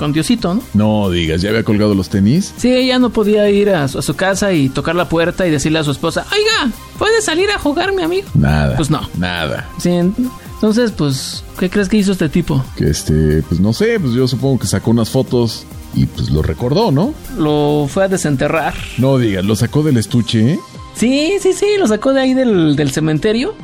con 0.00 0.14
Diosito, 0.14 0.54
¿no? 0.54 0.62
No 0.72 1.10
digas, 1.10 1.42
¿ya 1.42 1.50
había 1.50 1.62
colgado 1.62 1.94
los 1.94 2.08
tenis? 2.08 2.54
Sí, 2.56 2.86
ya 2.86 2.98
no 2.98 3.10
podía 3.10 3.50
ir 3.50 3.68
a 3.68 3.86
su, 3.86 3.98
a 3.98 4.02
su 4.02 4.16
casa 4.16 4.50
y 4.54 4.70
tocar 4.70 4.94
la 4.94 5.08
puerta 5.10 5.46
y 5.46 5.50
decirle 5.50 5.78
a 5.78 5.84
su 5.84 5.90
esposa, 5.90 6.26
oiga, 6.32 6.74
¿puede 6.98 7.20
salir 7.20 7.50
a 7.50 7.58
jugar 7.58 7.92
mi 7.94 8.02
amigo? 8.02 8.26
Nada. 8.32 8.76
Pues 8.76 8.88
no. 8.88 9.02
Nada. 9.18 9.68
Sí, 9.78 9.90
entonces, 9.90 10.90
pues, 10.92 11.44
¿qué 11.58 11.68
crees 11.68 11.90
que 11.90 11.98
hizo 11.98 12.12
este 12.12 12.30
tipo? 12.30 12.64
Que 12.76 12.88
este, 12.88 13.42
pues 13.42 13.60
no 13.60 13.74
sé, 13.74 14.00
pues 14.00 14.14
yo 14.14 14.26
supongo 14.26 14.60
que 14.60 14.66
sacó 14.66 14.90
unas 14.90 15.10
fotos 15.10 15.66
y 15.94 16.06
pues 16.06 16.30
lo 16.30 16.40
recordó, 16.40 16.90
¿no? 16.90 17.12
Lo 17.36 17.86
fue 17.86 18.04
a 18.04 18.08
desenterrar. 18.08 18.72
No 18.96 19.18
digas, 19.18 19.44
lo 19.44 19.54
sacó 19.54 19.82
del 19.82 19.98
estuche, 19.98 20.52
¿eh? 20.54 20.60
Sí, 20.94 21.34
sí, 21.42 21.52
sí, 21.52 21.66
lo 21.78 21.86
sacó 21.86 22.14
de 22.14 22.22
ahí 22.22 22.32
del, 22.32 22.74
del 22.74 22.90
cementerio. 22.90 23.54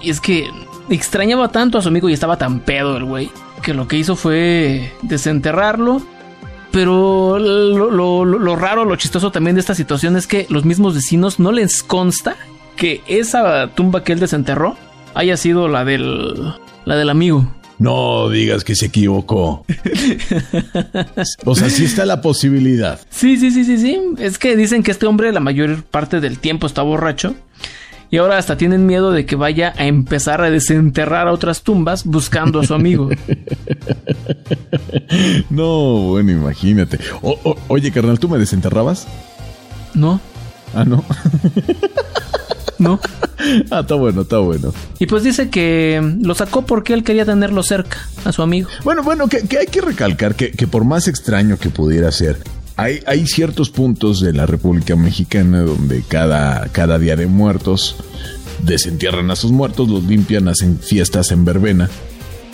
Y 0.00 0.10
es 0.10 0.20
que 0.20 0.48
extrañaba 0.90 1.48
tanto 1.48 1.78
a 1.78 1.82
su 1.82 1.88
amigo 1.88 2.08
y 2.08 2.12
estaba 2.12 2.36
tan 2.38 2.60
pedo 2.60 2.96
el 2.96 3.04
güey, 3.04 3.30
que 3.62 3.74
lo 3.74 3.88
que 3.88 3.96
hizo 3.98 4.16
fue 4.16 4.92
desenterrarlo. 5.02 6.02
Pero 6.70 7.38
lo, 7.38 7.90
lo- 7.90 8.24
lo 8.24 8.56
raro, 8.56 8.84
lo 8.86 8.96
chistoso 8.96 9.30
también 9.30 9.56
de 9.56 9.60
esta 9.60 9.74
situación 9.74 10.16
es 10.16 10.26
que 10.26 10.46
los 10.48 10.64
mismos 10.64 10.94
vecinos 10.94 11.38
no 11.38 11.52
les 11.52 11.82
consta 11.82 12.34
que 12.76 13.02
esa 13.06 13.68
tumba 13.74 14.02
que 14.04 14.14
él 14.14 14.20
desenterró 14.20 14.76
haya 15.14 15.36
sido 15.36 15.68
la 15.68 15.84
del, 15.84 16.54
la 16.86 16.96
del 16.96 17.10
amigo. 17.10 17.46
No 17.78 18.30
digas 18.30 18.64
que 18.64 18.74
se 18.74 18.86
equivocó. 18.86 19.66
o 21.44 21.54
sea, 21.54 21.68
sí 21.68 21.84
está 21.84 22.06
la 22.06 22.20
posibilidad. 22.20 23.00
Sí, 23.10 23.36
sí, 23.36 23.50
sí, 23.50 23.64
sí, 23.64 23.76
sí. 23.78 24.00
Es 24.18 24.38
que 24.38 24.56
dicen 24.56 24.82
que 24.82 24.90
este 24.92 25.06
hombre 25.06 25.32
la 25.32 25.40
mayor 25.40 25.82
parte 25.82 26.20
del 26.20 26.38
tiempo 26.38 26.66
está 26.66 26.82
borracho. 26.82 27.34
Y 28.12 28.18
ahora 28.18 28.36
hasta 28.38 28.56
tienen 28.58 28.84
miedo 28.86 29.10
de 29.10 29.24
que 29.26 29.36
vaya 29.36 29.72
a 29.76 29.86
empezar 29.86 30.42
a 30.42 30.50
desenterrar 30.50 31.26
a 31.28 31.32
otras 31.32 31.62
tumbas 31.62 32.04
buscando 32.04 32.60
a 32.60 32.64
su 32.66 32.74
amigo. 32.74 33.08
No, 35.50 36.08
bueno, 36.08 36.32
imagínate. 36.32 36.98
O- 37.22 37.38
o- 37.44 37.56
oye, 37.68 37.90
carnal, 37.92 38.18
¿tú 38.18 38.28
me 38.28 38.38
desenterrabas? 38.38 39.06
No, 39.94 40.20
Ah, 40.74 40.84
no. 40.86 41.04
no. 42.78 42.98
ah, 43.70 43.80
está 43.80 43.94
bueno, 43.94 44.22
está 44.22 44.38
bueno. 44.38 44.72
Y 44.98 45.06
pues 45.06 45.22
dice 45.22 45.50
que 45.50 46.00
lo 46.22 46.34
sacó 46.34 46.64
porque 46.64 46.94
él 46.94 47.04
quería 47.04 47.26
tenerlo 47.26 47.62
cerca, 47.62 47.98
a 48.24 48.32
su 48.32 48.40
amigo. 48.42 48.68
Bueno, 48.84 49.02
bueno, 49.02 49.28
que, 49.28 49.42
que 49.46 49.58
hay 49.58 49.66
que 49.66 49.82
recalcar 49.82 50.34
que, 50.34 50.52
que 50.52 50.66
por 50.66 50.84
más 50.84 51.08
extraño 51.08 51.58
que 51.58 51.68
pudiera 51.68 52.10
ser, 52.10 52.38
hay, 52.76 53.00
hay 53.06 53.26
ciertos 53.26 53.70
puntos 53.70 54.20
de 54.20 54.32
la 54.32 54.46
República 54.46 54.96
Mexicana 54.96 55.62
donde 55.62 56.02
cada, 56.02 56.68
cada 56.68 56.98
día 56.98 57.16
de 57.16 57.26
muertos 57.26 57.96
desentierran 58.64 59.30
a 59.30 59.36
sus 59.36 59.52
muertos, 59.52 59.88
los 59.88 60.04
limpian, 60.04 60.48
hacen 60.48 60.78
fiestas 60.78 61.30
en 61.32 61.44
verbena. 61.44 61.90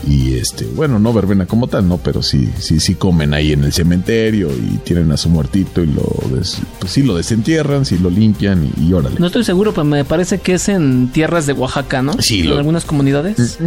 Y 0.07 0.35
este, 0.35 0.65
bueno, 0.65 0.99
no 0.99 1.13
verbena 1.13 1.47
como 1.47 1.67
tal, 1.67 1.89
no, 1.89 1.99
pero 1.99 2.23
sí, 2.23 2.49
sí, 2.59 2.79
sí 2.79 2.95
comen 2.95 3.35
ahí 3.35 3.53
en 3.53 3.65
el 3.65 3.73
cementerio 3.73 4.49
y 4.53 4.77
tienen 4.79 5.11
a 5.11 5.17
su 5.17 5.29
muertito 5.29 5.83
y 5.83 5.87
lo, 5.89 6.05
des- 6.33 6.59
pues 6.79 6.93
sí 6.93 7.03
lo 7.03 7.17
desentierran, 7.17 7.85
sí 7.85 7.99
lo 7.99 8.09
limpian 8.09 8.71
y, 8.79 8.89
y 8.89 8.93
órale. 8.93 9.17
No 9.19 9.27
estoy 9.27 9.43
seguro, 9.45 9.73
pero 9.73 9.85
me 9.85 10.05
parece 10.05 10.39
que 10.39 10.55
es 10.55 10.69
en 10.69 11.09
tierras 11.09 11.47
de 11.47 11.53
Oaxaca, 11.53 12.01
¿no? 12.01 12.13
Sí, 12.21 12.41
En 12.41 12.51
lo- 12.51 12.59
algunas 12.59 12.85
comunidades. 12.85 13.59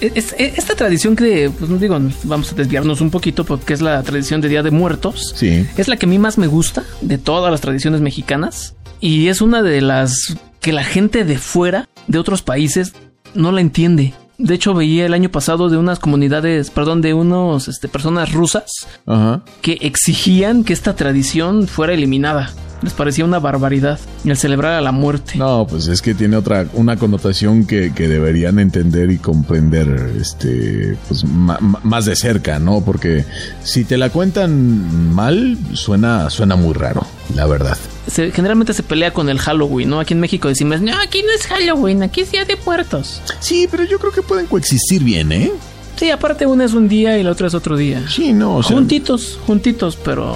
Es- 0.00 0.14
es- 0.14 0.34
esta 0.38 0.74
tradición 0.76 1.16
que, 1.16 1.50
pues 1.58 1.68
no 1.70 1.78
digo, 1.78 1.98
vamos 2.24 2.52
a 2.52 2.54
desviarnos 2.54 3.00
un 3.00 3.10
poquito 3.10 3.44
porque 3.44 3.74
es 3.74 3.80
la 3.80 4.02
tradición 4.02 4.40
de 4.40 4.48
Día 4.48 4.62
de 4.62 4.70
Muertos. 4.70 5.32
Sí. 5.36 5.66
Es 5.76 5.88
la 5.88 5.96
que 5.96 6.06
a 6.06 6.08
mí 6.08 6.18
más 6.18 6.38
me 6.38 6.46
gusta 6.46 6.84
de 7.00 7.18
todas 7.18 7.50
las 7.50 7.60
tradiciones 7.60 8.00
mexicanas. 8.00 8.74
Y 9.00 9.26
es 9.28 9.40
una 9.40 9.62
de 9.62 9.80
las 9.80 10.36
que 10.60 10.72
la 10.72 10.84
gente 10.84 11.24
de 11.24 11.38
fuera, 11.38 11.88
de 12.06 12.18
otros 12.18 12.42
países, 12.42 12.92
no 13.34 13.50
la 13.50 13.60
entiende. 13.60 14.14
De 14.42 14.54
hecho, 14.54 14.74
veía 14.74 15.06
el 15.06 15.14
año 15.14 15.30
pasado 15.30 15.68
de 15.70 15.76
unas 15.76 16.00
comunidades, 16.00 16.70
perdón, 16.70 17.00
de 17.00 17.14
unos 17.14 17.68
este, 17.68 17.88
personas 17.88 18.32
rusas 18.32 18.64
Ajá. 19.06 19.42
que 19.60 19.78
exigían 19.82 20.64
que 20.64 20.72
esta 20.72 20.94
tradición 20.96 21.68
fuera 21.68 21.92
eliminada. 21.94 22.50
Les 22.82 22.92
parecía 22.92 23.24
una 23.24 23.38
barbaridad 23.38 24.00
el 24.24 24.36
celebrar 24.36 24.72
a 24.72 24.80
la 24.80 24.90
muerte. 24.90 25.34
No, 25.38 25.64
pues 25.70 25.86
es 25.86 26.02
que 26.02 26.14
tiene 26.14 26.36
otra, 26.36 26.66
una 26.72 26.96
connotación 26.96 27.64
que, 27.64 27.92
que 27.94 28.08
deberían 28.08 28.58
entender 28.58 29.12
y 29.12 29.18
comprender, 29.18 30.10
este, 30.20 30.96
pues 31.06 31.24
ma- 31.24 31.58
ma- 31.60 31.78
más 31.84 32.06
de 32.06 32.16
cerca, 32.16 32.58
¿no? 32.58 32.80
Porque 32.84 33.24
si 33.62 33.84
te 33.84 33.96
la 33.96 34.10
cuentan 34.10 35.14
mal, 35.14 35.56
suena, 35.74 36.28
suena 36.30 36.56
muy 36.56 36.72
raro, 36.74 37.06
la 37.36 37.46
verdad. 37.46 37.78
Se- 38.06 38.30
generalmente 38.32 38.74
se 38.74 38.82
pelea 38.82 39.12
con 39.12 39.28
el 39.28 39.38
Halloween, 39.38 39.88
¿no? 39.90 40.00
Aquí 40.00 40.14
en 40.14 40.20
México 40.20 40.48
decimos, 40.48 40.80
no, 40.80 40.92
aquí 41.00 41.22
no 41.22 41.30
es 41.38 41.46
Halloween, 41.46 42.02
aquí 42.02 42.20
es 42.22 42.32
Día 42.32 42.44
de 42.44 42.56
Muertos. 42.64 43.22
Sí, 43.40 43.68
pero 43.70 43.84
yo 43.84 43.98
creo 43.98 44.12
que 44.12 44.22
pueden 44.22 44.46
coexistir 44.46 45.02
bien, 45.04 45.30
¿eh? 45.32 45.52
Sí, 45.96 46.10
aparte 46.10 46.46
una 46.46 46.64
es 46.64 46.72
un 46.72 46.88
día 46.88 47.16
y 47.18 47.22
la 47.22 47.30
otra 47.30 47.46
es 47.46 47.54
otro 47.54 47.76
día. 47.76 48.02
Sí, 48.08 48.32
no, 48.32 48.56
o 48.56 48.62
sea, 48.62 48.76
juntitos, 48.76 49.38
juntitos, 49.46 49.96
pero 50.04 50.34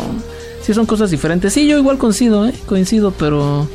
sí 0.62 0.72
son 0.74 0.86
cosas 0.86 1.10
diferentes. 1.10 1.52
Sí, 1.52 1.66
yo 1.66 1.76
igual 1.76 1.98
coincido, 1.98 2.46
¿eh? 2.46 2.54
Coincido, 2.66 3.10
pero 3.10 3.68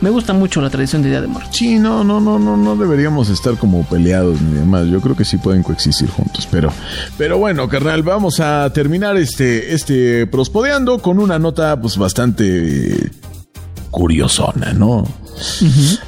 me 0.00 0.10
gusta 0.10 0.32
mucho 0.32 0.60
la 0.60 0.68
tradición 0.70 1.02
de 1.02 1.10
Día 1.10 1.20
de 1.20 1.28
Muertos. 1.28 1.54
Sí, 1.56 1.78
no, 1.78 2.02
no, 2.02 2.20
no, 2.20 2.40
no, 2.40 2.56
no 2.56 2.74
deberíamos 2.74 3.28
estar 3.28 3.56
como 3.56 3.86
peleados 3.86 4.40
ni 4.40 4.54
demás. 4.58 4.86
Yo 4.88 5.00
creo 5.00 5.14
que 5.14 5.24
sí 5.24 5.36
pueden 5.38 5.62
coexistir 5.62 6.08
juntos, 6.08 6.48
pero, 6.50 6.72
pero 7.16 7.38
bueno, 7.38 7.68
carnal, 7.68 8.02
vamos 8.02 8.40
a 8.40 8.68
terminar 8.72 9.16
este, 9.16 9.72
este 9.72 10.26
prospodeando 10.26 10.98
con 10.98 11.20
una 11.20 11.38
nota, 11.38 11.80
pues 11.80 11.96
bastante 11.96 13.08
curiosona, 13.96 14.74
¿no? 14.74 15.08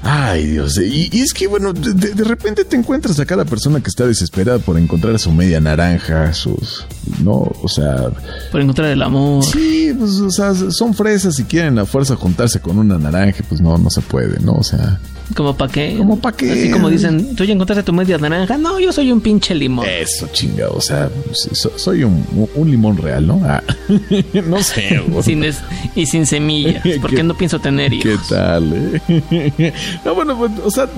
Ay, 0.03 0.45
Dios. 0.45 0.77
Y, 0.79 1.09
y 1.11 1.21
es 1.23 1.33
que, 1.33 1.47
bueno, 1.47 1.73
de, 1.73 1.95
de- 1.95 2.13
de 2.13 2.25
repente 2.25 2.67
te 2.67 2.77
encuentras 2.77 3.19
a 3.19 3.25
cada 3.25 3.47
persona 3.47 3.81
que 3.81 3.89
está 3.89 4.07
desesperada 4.07 4.59
por 4.59 4.79
encontrar 4.79 5.19
su 5.19 5.33
media 5.33 5.59
naranja, 5.59 6.35
sus, 6.35 6.85
no, 7.25 7.51
o 7.63 7.67
sea, 7.69 8.11
Por 8.53 8.61
encontrar 8.61 8.91
el 8.91 9.01
amor. 9.01 9.43
sí, 9.43 9.91
pues, 9.99 10.21
o 10.21 10.31
sea, 10.31 10.53
son 10.71 10.93
fresas 10.93 11.39
y 11.39 11.45
quieren 11.45 11.79
a 11.79 11.87
fuerza 11.87 12.15
juntarse 12.15 12.61
con 12.61 12.79
una 12.79 12.99
naranja, 12.99 13.43
pues 13.49 13.63
no, 13.63 13.79
no 13.79 13.89
se 13.89 14.03
puede, 14.03 14.39
¿no? 14.41 14.53
O 14.53 14.63
sea, 14.65 15.01
¿Como 15.35 15.57
para 15.57 15.71
qué? 15.71 15.95
¿Cómo 15.99 16.19
pa' 16.19 16.33
qué? 16.33 16.51
Así 16.51 16.71
como 16.71 16.89
dicen, 16.89 17.37
¿tú 17.37 17.45
ya 17.45 17.53
encontraste 17.53 17.83
tu 17.83 17.93
media 17.93 18.17
naranja? 18.19 18.57
No, 18.57 18.81
yo 18.81 18.93
soy 18.93 19.13
un 19.13 19.21
pinche 19.21 19.55
limón. 19.55 19.87
Eso, 19.87 20.27
chingado. 20.33 20.73
O 20.75 20.81
sea, 20.81 21.11
so- 21.53 21.73
soy 21.79 22.03
un, 22.05 22.25
un 22.55 22.71
limón 22.71 22.97
real, 22.97 23.27
¿no? 23.27 23.41
Ah, 23.45 23.63
no 24.47 24.63
sé. 24.63 25.01
güey. 25.07 25.23
Sin 25.23 25.45
es- 25.45 25.61
y 25.95 26.07
sin 26.07 26.27
semillas, 26.27 26.83
porque 27.01 27.17
¿Qué- 27.19 27.23
no 27.23 27.35
pienso 27.37 27.59
tener 27.61 27.91
¿Qué 27.91 28.13
hijos. 28.15 28.29
tal, 28.29 28.73
eh? 29.09 29.73
No, 30.05 30.15
bueno, 30.15 30.37
pues, 30.39 30.53
o 30.65 30.71
sea, 30.71 30.89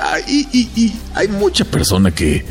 ah, 0.00 0.16
y, 0.26 0.46
y- 0.52 0.70
y 0.76 0.92
hay 1.14 1.28
mucha 1.28 1.64
persona 1.64 2.10
que, 2.10 2.44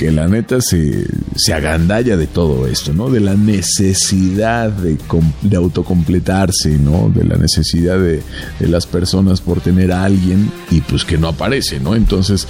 que 0.00 0.10
la 0.10 0.26
neta 0.28 0.62
se, 0.62 1.04
se 1.36 1.52
agandalla 1.52 2.16
de 2.16 2.26
todo 2.26 2.66
esto, 2.66 2.94
¿no? 2.94 3.10
De 3.10 3.20
la 3.20 3.34
necesidad 3.34 4.70
de, 4.70 4.96
de 5.42 5.56
autocompletarse, 5.58 6.78
¿no? 6.78 7.12
De 7.14 7.22
la 7.22 7.36
necesidad 7.36 7.98
de, 8.00 8.22
de 8.58 8.66
las 8.68 8.86
personas 8.86 9.42
por 9.42 9.60
tener 9.60 9.92
a 9.92 10.04
alguien 10.04 10.50
y 10.70 10.80
pues 10.80 11.04
que 11.04 11.18
no 11.18 11.28
aparece, 11.28 11.80
¿no? 11.80 11.94
Entonces, 11.94 12.48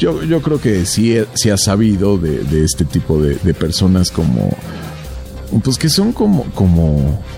yo, 0.00 0.24
yo 0.24 0.42
creo 0.42 0.60
que 0.60 0.86
sí, 0.86 1.14
sí 1.34 1.50
ha 1.50 1.56
sabido 1.56 2.18
de, 2.18 2.40
de 2.42 2.64
este 2.64 2.84
tipo 2.84 3.22
de, 3.22 3.36
de 3.36 3.54
personas 3.54 4.10
como, 4.10 4.50
pues 5.62 5.78
que 5.78 5.88
son 5.88 6.10
como, 6.12 6.42
como, 6.52 7.22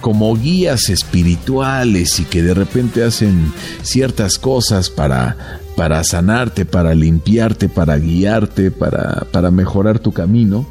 como 0.00 0.34
guías 0.36 0.88
espirituales 0.88 2.20
y 2.20 2.24
que 2.24 2.42
de 2.42 2.54
repente 2.54 3.04
hacen 3.04 3.52
ciertas 3.82 4.38
cosas 4.38 4.90
para, 4.90 5.60
para 5.76 6.02
sanarte, 6.04 6.64
para 6.64 6.94
limpiarte, 6.94 7.68
para 7.68 7.96
guiarte, 7.98 8.70
para, 8.70 9.26
para 9.30 9.50
mejorar 9.50 9.98
tu 9.98 10.12
camino. 10.12 10.66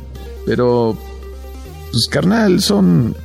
Pero, 0.46 0.98
pues 1.92 2.08
carnal, 2.10 2.62
son, 2.62 3.16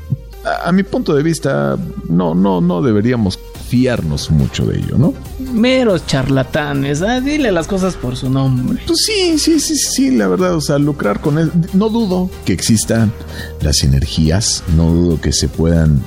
a, 0.45 0.69
a 0.69 0.73
mi 0.73 0.83
punto 0.83 1.15
de 1.15 1.23
vista, 1.23 1.77
no, 2.09 2.35
no, 2.35 2.61
no 2.61 2.83
deberíamos 2.83 3.39
fiarnos 3.69 4.31
mucho 4.31 4.67
de 4.67 4.79
ello, 4.79 4.99
¿no? 4.99 5.15
Meros 5.53 6.07
charlatanes. 6.07 7.03
Ah, 7.03 7.21
dile 7.21 7.53
las 7.53 7.67
cosas 7.67 7.97
por 7.97 8.17
su 8.17 8.31
nombre. 8.31 8.81
Pues 8.87 8.99
sí, 9.07 9.39
sí, 9.39 9.61
sí, 9.61 9.77
sí, 9.77 10.11
la 10.11 10.29
verdad, 10.29 10.55
o 10.55 10.61
sea, 10.61 10.79
lucrar 10.79 11.21
con 11.21 11.39
él. 11.39 11.51
No 11.73 11.89
dudo 11.89 12.31
que 12.45 12.53
existan 12.53 13.13
las 13.61 13.83
energías, 13.83 14.63
no 14.77 14.91
dudo 14.91 15.21
que 15.21 15.33
se 15.33 15.49
puedan 15.49 16.03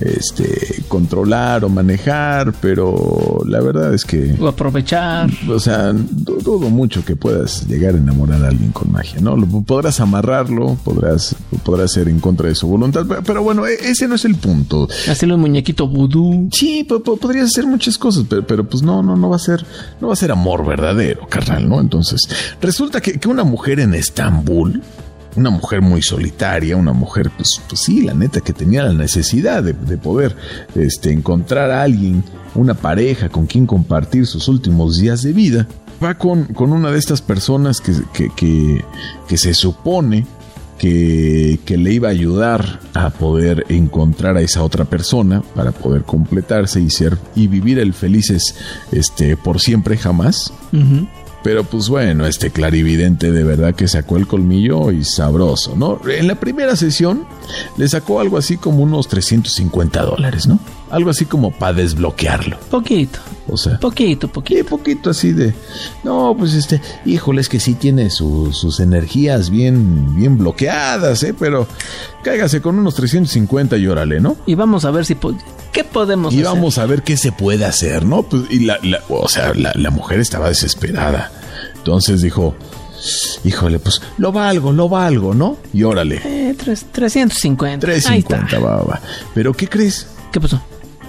este, 0.00 0.82
controlar 0.88 1.64
o 1.64 1.68
manejar, 1.68 2.52
pero 2.60 3.42
la 3.46 3.60
verdad 3.60 3.94
es 3.94 4.04
que, 4.04 4.34
O 4.40 4.48
aprovechar. 4.48 5.30
o 5.48 5.58
sea, 5.58 5.92
du- 5.92 6.38
dudo 6.42 6.70
mucho 6.70 7.04
que 7.04 7.16
puedas 7.16 7.66
llegar 7.66 7.94
a 7.94 7.98
enamorar 7.98 8.44
a 8.44 8.48
alguien 8.48 8.72
con 8.72 8.92
magia, 8.92 9.20
¿no? 9.20 9.36
Podrás 9.64 10.00
amarrarlo, 10.00 10.76
podrás, 10.84 11.34
podrás 11.64 11.92
ser 11.92 12.08
en 12.08 12.20
contra 12.20 12.48
de 12.48 12.54
su 12.54 12.66
voluntad, 12.68 13.04
pero, 13.08 13.22
pero 13.22 13.42
bueno, 13.42 13.66
e- 13.66 13.74
ese 13.90 14.06
no 14.08 14.14
es 14.14 14.24
el 14.24 14.34
punto. 14.36 14.88
Hacerle 15.10 15.34
un 15.34 15.40
muñequito 15.40 15.88
vudú. 15.88 16.48
Sí, 16.52 16.84
po- 16.84 17.00
po- 17.02 17.16
podrías 17.16 17.46
hacer 17.46 17.66
muchas 17.66 17.98
cosas, 17.98 18.24
pero, 18.28 18.46
pero, 18.46 18.64
pues 18.68 18.82
no, 18.82 19.02
no, 19.02 19.16
no 19.16 19.28
va 19.30 19.36
a 19.36 19.40
ser, 19.40 19.64
no 20.00 20.08
va 20.08 20.12
a 20.12 20.16
ser 20.16 20.30
amor 20.32 20.64
verdadero, 20.66 21.26
carnal, 21.28 21.68
¿no? 21.68 21.80
Entonces, 21.80 22.20
resulta 22.60 23.00
que, 23.00 23.18
que 23.18 23.28
una 23.28 23.44
mujer 23.44 23.80
en 23.80 23.94
Estambul, 23.94 24.82
una 25.36 25.50
mujer 25.50 25.82
muy 25.82 26.02
solitaria, 26.02 26.76
una 26.76 26.92
mujer, 26.92 27.30
pues, 27.36 27.60
pues 27.68 27.80
sí, 27.82 28.02
la 28.02 28.14
neta, 28.14 28.40
que 28.40 28.52
tenía 28.52 28.82
la 28.82 28.92
necesidad 28.92 29.62
de, 29.62 29.72
de 29.72 29.98
poder 29.98 30.36
este, 30.74 31.12
encontrar 31.12 31.70
a 31.70 31.82
alguien, 31.82 32.24
una 32.54 32.74
pareja 32.74 33.28
con 33.28 33.46
quien 33.46 33.66
compartir 33.66 34.26
sus 34.26 34.48
últimos 34.48 34.98
días 34.98 35.22
de 35.22 35.32
vida, 35.32 35.66
va 36.02 36.14
con, 36.14 36.44
con 36.44 36.72
una 36.72 36.90
de 36.90 36.98
estas 36.98 37.22
personas 37.22 37.80
que, 37.80 37.92
que, 38.36 38.84
que, 39.28 39.38
se 39.38 39.54
supone 39.54 40.26
que, 40.78 41.58
que 41.64 41.76
le 41.76 41.92
iba 41.92 42.08
a 42.08 42.12
ayudar 42.12 42.80
a 42.94 43.10
poder 43.10 43.64
encontrar 43.68 44.36
a 44.36 44.42
esa 44.42 44.62
otra 44.62 44.84
persona 44.84 45.42
para 45.54 45.72
poder 45.72 46.02
completarse 46.02 46.80
y 46.80 46.90
ser 46.90 47.18
y 47.34 47.46
vivir 47.46 47.78
el 47.78 47.94
felices 47.94 48.54
este 48.92 49.36
por 49.36 49.60
siempre 49.60 49.96
jamás. 49.96 50.52
Pero 51.46 51.62
pues 51.62 51.88
bueno, 51.88 52.26
este 52.26 52.50
clarividente 52.50 53.30
de 53.30 53.44
verdad 53.44 53.72
que 53.72 53.86
sacó 53.86 54.16
el 54.16 54.26
colmillo 54.26 54.90
y 54.90 55.04
sabroso, 55.04 55.76
¿no? 55.76 56.00
En 56.08 56.26
la 56.26 56.34
primera 56.34 56.74
sesión 56.74 57.24
le 57.76 57.88
sacó 57.88 58.20
algo 58.20 58.38
así 58.38 58.56
como 58.56 58.82
unos 58.82 59.08
350 59.08 60.02
dólares, 60.02 60.46
¿no? 60.46 60.58
Algo 60.90 61.10
así 61.10 61.24
como 61.26 61.50
para 61.50 61.72
desbloquearlo. 61.74 62.58
Poquito. 62.70 63.18
O 63.48 63.56
sea, 63.56 63.78
Poquito, 63.78 64.26
poquito. 64.28 64.60
y 64.60 64.62
poquito 64.64 65.10
así 65.10 65.32
de, 65.32 65.54
no, 66.02 66.34
pues 66.36 66.54
este, 66.54 66.80
híjole, 67.04 67.40
es 67.40 67.48
que 67.48 67.60
sí 67.60 67.74
tiene 67.74 68.10
su- 68.10 68.52
sus 68.52 68.80
energías 68.80 69.50
bien, 69.50 70.16
bien 70.16 70.36
bloqueadas, 70.36 71.22
¿eh? 71.22 71.32
Pero 71.38 71.66
cáigase 72.24 72.60
con 72.60 72.76
unos 72.78 72.94
350 72.96 73.76
y 73.76 73.86
órale, 73.86 74.20
¿no? 74.20 74.36
Y 74.46 74.54
vamos 74.56 74.84
a 74.84 74.90
ver 74.90 75.04
si... 75.06 75.14
po- 75.14 75.36
¿Qué 75.72 75.84
podemos 75.84 76.32
Y 76.34 76.40
hacer? 76.40 76.46
vamos 76.54 76.78
a 76.78 76.86
ver 76.86 77.02
qué 77.02 77.16
se 77.16 77.30
puede 77.32 77.64
hacer, 77.66 78.04
¿no? 78.04 78.22
Pues, 78.24 78.42
y 78.50 78.60
la, 78.60 78.78
la- 78.82 79.02
o 79.08 79.28
sea, 79.28 79.52
la, 79.54 79.72
la 79.76 79.90
mujer 79.90 80.18
estaba 80.18 80.48
desesperada. 80.48 81.30
Entonces 81.76 82.22
dijo, 82.22 82.54
híjole, 83.44 83.78
pues 83.78 84.00
lo 84.18 84.32
valgo, 84.32 84.72
lo 84.72 84.88
valgo, 84.88 85.34
¿no? 85.34 85.56
Y 85.72 85.82
órale, 85.84 86.20
Eh, 86.50 86.54
tres- 86.54 86.86
350. 86.92 87.86
Ahí 87.86 88.00
350, 88.00 88.44
está. 88.46 88.58
va, 88.58 88.82
va. 88.82 89.00
Pero 89.34 89.52
¿qué 89.52 89.68
crees? 89.68 90.06
¿Qué 90.32 90.40
pasó? 90.40 90.60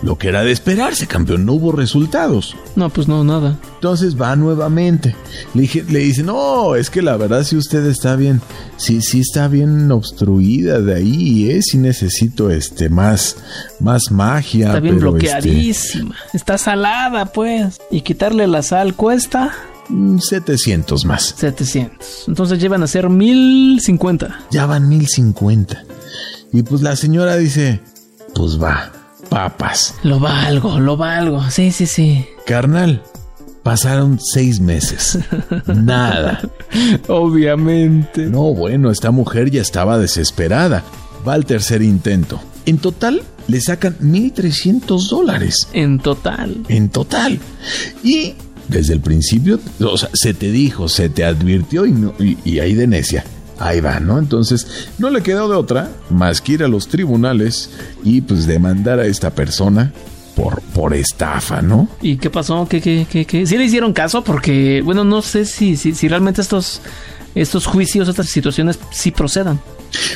Lo 0.03 0.15
que 0.15 0.27
era 0.27 0.43
de 0.43 0.51
esperarse, 0.51 1.07
campeón, 1.07 1.45
no 1.45 1.53
hubo 1.53 1.71
resultados. 1.71 2.55
No, 2.75 2.89
pues 2.89 3.07
no, 3.07 3.23
nada. 3.23 3.57
Entonces 3.75 4.19
va 4.19 4.35
nuevamente. 4.35 5.15
Le, 5.55 5.61
dije, 5.61 5.83
le 5.89 5.99
dice, 5.99 6.21
no, 6.21 6.75
es 6.75 6.91
que 6.91 7.01
la 7.01 7.17
verdad 7.17 7.43
si 7.43 7.57
usted 7.57 7.83
está 7.87 8.15
bien, 8.15 8.39
sí, 8.77 9.01
sí 9.01 9.21
está 9.21 9.47
bien 9.47 9.91
obstruida 9.91 10.81
de 10.81 10.95
ahí, 10.95 11.49
¿eh? 11.49 11.61
Necesito 11.73 12.51
este 12.51 12.89
más, 12.89 13.37
más 13.79 14.11
magia. 14.11 14.67
Está 14.67 14.79
bien 14.79 14.95
este, 14.95 15.01
bloqueadísima. 15.07 16.15
Está 16.31 16.59
salada, 16.59 17.25
pues. 17.27 17.79
Y 17.89 18.01
quitarle 18.01 18.45
la 18.45 18.61
sal 18.61 18.93
cuesta 18.93 19.45
mm, 19.47 19.76
700 20.19 21.05
más. 21.05 21.35
700. 21.37 22.25
Entonces 22.27 22.59
llevan 22.59 22.83
a 22.83 22.87
ser 22.87 23.09
1050. 23.09 24.41
Ya 24.51 24.65
van 24.65 24.87
1050. 24.89 25.83
Y 26.53 26.63
pues 26.63 26.81
la 26.81 26.95
señora 26.95 27.37
dice, 27.37 27.81
pues 28.33 28.61
va, 28.61 28.91
papas. 29.29 29.95
Lo 30.03 30.19
valgo, 30.19 30.79
lo 30.79 30.97
valgo. 30.97 31.43
Sí, 31.49 31.71
sí, 31.71 31.85
sí. 31.85 32.25
Carnal, 32.45 33.03
pasaron 33.63 34.19
seis 34.19 34.59
meses. 34.59 35.19
Nada. 35.67 36.41
Obviamente. 37.07 38.25
No, 38.27 38.53
bueno, 38.53 38.91
esta 38.91 39.11
mujer 39.11 39.51
ya 39.51 39.61
estaba 39.61 39.97
desesperada. 39.97 40.83
Va 41.27 41.33
al 41.33 41.45
tercer 41.45 41.81
intento. 41.81 42.39
En 42.65 42.77
total, 42.77 43.23
le 43.47 43.61
sacan 43.61 43.97
1.300 43.99 45.09
dólares. 45.09 45.67
En 45.73 45.99
total. 45.99 46.63
En 46.67 46.89
total. 46.89 47.39
Y 48.03 48.35
desde 48.67 48.93
el 48.93 48.99
principio, 49.01 49.59
o 49.79 49.97
sea, 49.97 50.09
se 50.13 50.33
te 50.33 50.51
dijo, 50.51 50.87
se 50.89 51.09
te 51.09 51.23
advirtió 51.25 51.85
y, 51.85 51.91
no- 51.91 52.13
y, 52.19 52.37
y 52.43 52.59
ahí 52.59 52.73
de 52.73 52.87
necia. 52.87 53.23
Ahí 53.59 53.79
va, 53.81 53.99
¿no? 53.99 54.19
Entonces, 54.19 54.67
no 54.99 55.09
le 55.09 55.23
quedó 55.23 55.49
de 55.49 55.55
otra 55.55 55.89
más 56.11 56.41
que 56.41 56.53
ir 56.53 56.63
a 56.63 56.67
los 56.67 56.87
tribunales 56.87 57.71
y 58.03 58.21
pues 58.21 58.45
demandar 58.45 58.99
a 58.99 59.07
esta 59.07 59.31
persona 59.31 59.91
por, 60.35 60.61
por 60.61 60.93
estafa, 60.93 61.63
¿no? 61.63 61.89
¿Y 61.99 62.17
qué 62.17 62.29
pasó? 62.29 62.67
¿Qué, 62.69 62.79
qué, 62.79 63.07
qué, 63.09 63.25
qué? 63.25 63.47
¿Sí 63.47 63.57
le 63.57 63.65
hicieron 63.65 63.93
caso? 63.93 64.23
Porque, 64.23 64.81
bueno, 64.85 65.03
no 65.03 65.23
sé 65.23 65.45
si, 65.45 65.75
si, 65.75 65.95
si 65.95 66.07
realmente 66.07 66.41
estos, 66.41 66.81
estos 67.35 67.65
juicios, 67.65 68.07
estas 68.07 68.27
situaciones 68.29 68.79
sí 68.91 69.11
procedan. 69.11 69.59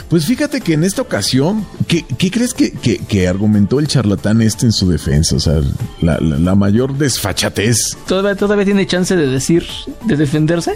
Pues 0.10 0.26
fíjate 0.26 0.60
que 0.60 0.74
en 0.74 0.84
esta 0.84 1.02
ocasión, 1.02 1.66
¿qué, 1.88 2.04
qué 2.18 2.30
crees 2.30 2.54
que, 2.54 2.72
que- 2.72 2.98
que 2.98 3.28
argumentó 3.28 3.80
el 3.80 3.88
charlatán 3.88 4.42
este 4.42 4.66
en 4.66 4.74
su 4.74 4.90
defensa? 4.90 5.36
O 5.38 5.40
sea, 5.40 5.62
la, 6.02 6.18
la- 6.20 6.38
la 6.38 6.56
mayor 6.56 6.98
desfachatez. 6.98 7.78
¿Todavía, 8.08 8.36
¿Todavía 8.36 8.66
tiene 8.66 8.86
chance 8.86 9.16
de 9.16 9.28
decir, 9.28 9.66
de 10.06 10.18
defenderse? 10.18 10.76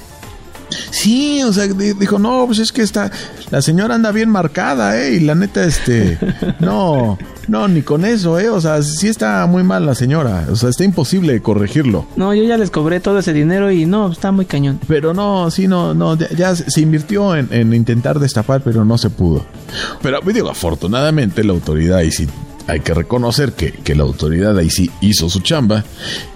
Sí, 0.91 1.41
o 1.43 1.51
sea, 1.53 1.67
di- 1.67 1.93
dijo, 1.93 2.19
no, 2.19 2.45
pues 2.47 2.59
es 2.59 2.71
que 2.71 2.81
está, 2.81 3.11
la 3.51 3.61
señora 3.61 3.95
anda 3.95 4.11
bien 4.11 4.29
marcada, 4.29 4.99
¿eh? 5.01 5.13
Y 5.15 5.19
la 5.21 5.35
neta, 5.35 5.63
este, 5.63 6.17
no, 6.59 7.17
no, 7.47 7.67
ni 7.67 7.81
con 7.81 8.05
eso, 8.05 8.39
¿eh? 8.39 8.49
O 8.49 8.59
sea, 8.61 8.81
sí 8.81 9.07
está 9.07 9.45
muy 9.47 9.63
mal 9.63 9.85
la 9.85 9.95
señora, 9.95 10.47
o 10.51 10.55
sea, 10.55 10.69
está 10.69 10.83
imposible 10.83 11.41
corregirlo. 11.41 12.05
No, 12.15 12.33
yo 12.33 12.43
ya 12.43 12.57
les 12.57 12.71
cobré 12.71 12.99
todo 12.99 13.19
ese 13.19 13.33
dinero 13.33 13.71
y 13.71 13.85
no, 13.85 14.11
está 14.11 14.31
muy 14.31 14.45
cañón. 14.45 14.79
Pero 14.87 15.13
no, 15.13 15.51
sí, 15.51 15.67
no, 15.67 15.93
no, 15.93 16.15
ya, 16.17 16.29
ya 16.29 16.55
se 16.55 16.81
invirtió 16.81 17.35
en, 17.35 17.47
en 17.51 17.73
intentar 17.73 18.19
destapar, 18.19 18.61
pero 18.63 18.85
no 18.85 18.97
se 18.97 19.09
pudo. 19.09 19.45
Pero 20.01 20.19
digo, 20.33 20.49
afortunadamente 20.49 21.43
la 21.43 21.53
autoridad 21.53 21.97
ahí 21.99 22.11
sí 22.11 22.27
hay 22.67 22.79
que 22.79 22.95
reconocer 22.95 23.53
que, 23.53 23.71
que 23.71 23.93
la 23.93 24.01
autoridad 24.01 24.57
ahí 24.57 24.71
sí 24.71 24.89
hizo 24.99 25.29
su 25.29 25.41
chamba. 25.41 25.83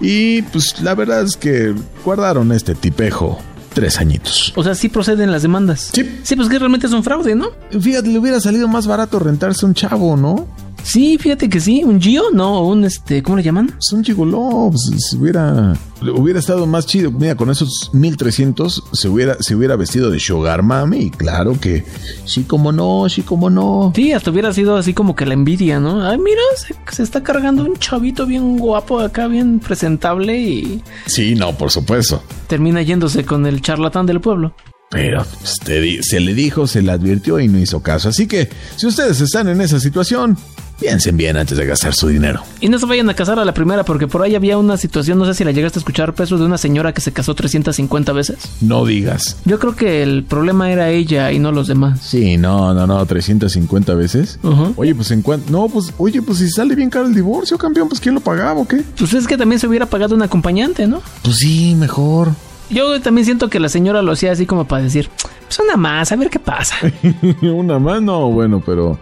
Y 0.00 0.42
pues 0.42 0.80
la 0.80 0.94
verdad 0.94 1.24
es 1.24 1.36
que 1.36 1.74
guardaron 2.04 2.52
este 2.52 2.76
tipejo 2.76 3.40
tres 3.72 3.98
añitos. 3.98 4.52
O 4.56 4.62
sea, 4.62 4.74
sí 4.74 4.88
proceden 4.88 5.32
las 5.32 5.42
demandas. 5.42 5.90
Sí. 5.92 6.20
Sí, 6.22 6.36
pues 6.36 6.48
que 6.48 6.58
realmente 6.58 6.86
es 6.86 6.92
un 6.92 7.02
fraude, 7.02 7.34
¿no? 7.34 7.48
Fíjate, 7.70 8.08
le 8.08 8.18
hubiera 8.18 8.40
salido 8.40 8.68
más 8.68 8.86
barato 8.86 9.18
rentarse 9.18 9.64
un 9.66 9.74
chavo, 9.74 10.16
¿no? 10.16 10.46
Sí, 10.82 11.18
fíjate 11.18 11.48
que 11.48 11.60
sí. 11.60 11.82
¿Un 11.84 12.00
Gio? 12.00 12.24
No, 12.32 12.62
un 12.66 12.84
este, 12.84 13.22
¿cómo 13.22 13.36
le 13.36 13.42
llaman? 13.42 13.74
Un 13.92 14.04
gigoló, 14.04 14.72
se 14.74 15.16
hubiera, 15.16 15.74
hubiera 16.16 16.38
estado 16.38 16.66
más 16.66 16.86
chido. 16.86 17.10
Mira, 17.12 17.34
con 17.36 17.50
esos 17.50 17.90
1300 17.92 18.84
se 18.92 19.08
hubiera, 19.08 19.36
se 19.40 19.54
hubiera 19.54 19.76
vestido 19.76 20.10
de 20.10 20.18
Sugar 20.18 20.62
Mami. 20.62 20.98
Y 20.98 21.10
claro 21.10 21.58
que 21.60 21.84
sí, 22.24 22.42
como 22.44 22.72
no, 22.72 23.08
sí, 23.08 23.22
como 23.22 23.50
no. 23.50 23.92
Sí, 23.94 24.12
hasta 24.12 24.30
hubiera 24.30 24.52
sido 24.52 24.76
así 24.76 24.94
como 24.94 25.14
que 25.14 25.26
la 25.26 25.34
envidia, 25.34 25.78
¿no? 25.80 26.02
Ay, 26.08 26.18
mira, 26.18 26.40
se, 26.56 26.74
se 26.94 27.02
está 27.02 27.22
cargando 27.22 27.64
un 27.64 27.76
chavito 27.76 28.26
bien 28.26 28.58
guapo 28.58 29.00
acá, 29.00 29.26
bien 29.28 29.60
presentable 29.60 30.40
y 30.40 30.82
Sí, 31.06 31.34
no, 31.34 31.56
por 31.56 31.70
supuesto. 31.70 32.22
termina 32.46 32.82
yéndose 32.82 33.24
con 33.24 33.46
el 33.46 33.60
charlatán 33.62 34.06
del 34.06 34.20
pueblo. 34.20 34.54
Pero 34.90 35.24
te 35.64 35.80
di- 35.80 36.02
se 36.02 36.18
le 36.18 36.34
dijo, 36.34 36.66
se 36.66 36.82
le 36.82 36.90
advirtió 36.90 37.38
y 37.38 37.46
no 37.46 37.58
hizo 37.58 37.80
caso. 37.80 38.08
Así 38.08 38.26
que 38.26 38.48
si 38.76 38.88
ustedes 38.88 39.20
están 39.20 39.46
en 39.46 39.60
esa 39.60 39.78
situación, 39.78 40.36
piensen 40.80 41.16
bien 41.16 41.36
antes 41.36 41.56
de 41.56 41.64
gastar 41.64 41.94
su 41.94 42.08
dinero. 42.08 42.42
Y 42.60 42.68
no 42.70 42.76
se 42.80 42.86
vayan 42.86 43.08
a 43.08 43.14
casar 43.14 43.38
a 43.38 43.44
la 43.44 43.54
primera 43.54 43.84
porque 43.84 44.08
por 44.08 44.22
ahí 44.22 44.34
había 44.34 44.58
una 44.58 44.76
situación, 44.76 45.16
no 45.18 45.26
sé 45.26 45.34
si 45.34 45.44
la 45.44 45.52
llegaste 45.52 45.78
a 45.78 45.82
escuchar, 45.82 46.12
peso 46.14 46.38
de 46.38 46.44
una 46.44 46.58
señora 46.58 46.92
que 46.92 47.00
se 47.02 47.12
casó 47.12 47.36
350 47.36 48.12
veces. 48.12 48.38
No 48.60 48.84
digas. 48.84 49.36
Yo 49.44 49.60
creo 49.60 49.76
que 49.76 50.02
el 50.02 50.24
problema 50.24 50.72
era 50.72 50.90
ella 50.90 51.30
y 51.30 51.38
no 51.38 51.52
los 51.52 51.68
demás. 51.68 52.00
Sí, 52.02 52.36
no, 52.36 52.74
no, 52.74 52.84
no, 52.88 53.06
350 53.06 53.94
veces. 53.94 54.40
Ujú. 54.42 54.74
Oye, 54.76 54.92
pues 54.96 55.12
en 55.12 55.22
cuanto... 55.22 55.52
No, 55.52 55.68
pues, 55.68 55.92
oye, 55.98 56.20
pues 56.20 56.38
si 56.38 56.50
sale 56.50 56.74
bien 56.74 56.90
caro 56.90 57.06
el 57.06 57.14
divorcio, 57.14 57.56
campeón, 57.58 57.88
pues 57.88 58.00
¿quién 58.00 58.16
lo 58.16 58.20
pagaba 58.22 58.58
o 58.58 58.66
qué? 58.66 58.82
Pues 58.98 59.14
es 59.14 59.28
que 59.28 59.36
también 59.36 59.60
se 59.60 59.68
hubiera 59.68 59.86
pagado 59.86 60.16
un 60.16 60.22
acompañante, 60.22 60.88
¿no? 60.88 61.00
Pues 61.22 61.36
sí, 61.36 61.76
mejor. 61.76 62.30
Yo 62.70 63.00
también 63.00 63.24
siento 63.24 63.48
que 63.48 63.58
la 63.58 63.68
señora 63.68 64.00
lo 64.00 64.12
hacía 64.12 64.32
así 64.32 64.46
como 64.46 64.64
para 64.64 64.84
decir, 64.84 65.10
pues 65.44 65.58
una 65.58 65.76
más, 65.76 66.12
a 66.12 66.16
ver 66.16 66.30
qué 66.30 66.38
pasa. 66.38 66.76
Una 67.42 67.78
más, 67.78 68.00
no, 68.00 68.30
bueno, 68.30 68.62
pero... 68.64 68.98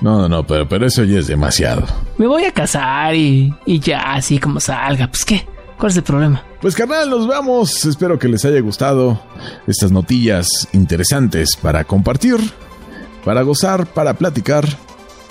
No, 0.00 0.18
no, 0.18 0.28
no, 0.28 0.46
pero, 0.46 0.68
pero 0.68 0.86
eso 0.86 1.04
ya 1.04 1.20
es 1.20 1.28
demasiado. 1.28 1.84
Me 2.18 2.26
voy 2.26 2.44
a 2.44 2.52
casar 2.52 3.14
y, 3.14 3.54
y 3.64 3.78
ya, 3.78 4.14
así 4.14 4.38
como 4.38 4.58
salga. 4.58 5.06
Pues 5.06 5.24
qué, 5.24 5.46
¿cuál 5.78 5.90
es 5.90 5.96
el 5.96 6.02
problema? 6.02 6.42
Pues 6.60 6.74
carnal, 6.74 7.08
nos 7.08 7.26
vamos. 7.28 7.84
Espero 7.84 8.18
que 8.18 8.28
les 8.28 8.44
haya 8.44 8.60
gustado 8.60 9.20
estas 9.66 9.92
notillas 9.92 10.48
interesantes 10.72 11.56
para 11.60 11.84
compartir, 11.84 12.38
para 13.24 13.42
gozar, 13.42 13.86
para 13.86 14.14
platicar 14.14 14.66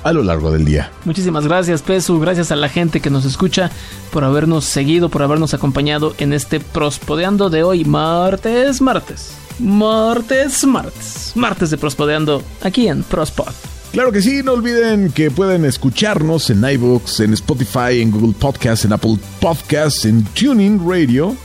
a 0.04 0.14
lo 0.14 0.24
largo 0.24 0.52
del 0.52 0.66
día. 0.66 0.92
Muchísimas 1.06 1.48
gracias, 1.48 1.82
Pesu. 1.82 2.20
Gracias 2.20 2.52
a 2.52 2.56
la 2.56 2.70
gente 2.70 3.00
que 3.00 3.10
nos 3.10 3.26
escucha 3.26 3.72
por 4.12 4.24
habernos 4.24 4.66
seguido, 4.66 5.10
por 5.10 5.24
habernos 5.24 5.54
acompañado 5.54 6.14
en 6.18 6.34
este 6.34 6.60
Prospodeando 6.60 7.50
de 7.50 7.64
hoy, 7.64 7.86
martes, 7.86 8.82
martes. 8.82 9.32
Martes, 9.60 10.66
martes. 10.66 11.32
Martes 11.36 11.70
de 11.70 11.78
Prospodeando 11.78 12.44
aquí 12.62 12.88
en 12.88 13.04
Prospod. 13.04 13.54
Claro 13.92 14.12
que 14.12 14.24
sí, 14.24 14.42
no 14.44 14.54
olviden 14.54 15.12
que 15.12 15.30
pueden 15.30 15.66
escucharnos 15.66 16.50
en 16.50 16.68
iBooks, 16.68 17.20
en 17.20 17.34
Spotify, 17.34 18.02
en 18.02 18.10
Google 18.10 18.34
Podcasts, 18.34 18.86
en 18.86 18.94
Apple 18.94 19.18
Podcasts, 19.40 20.06
en 20.06 20.24
Tuning 20.24 20.82
Radio, 20.84 21.36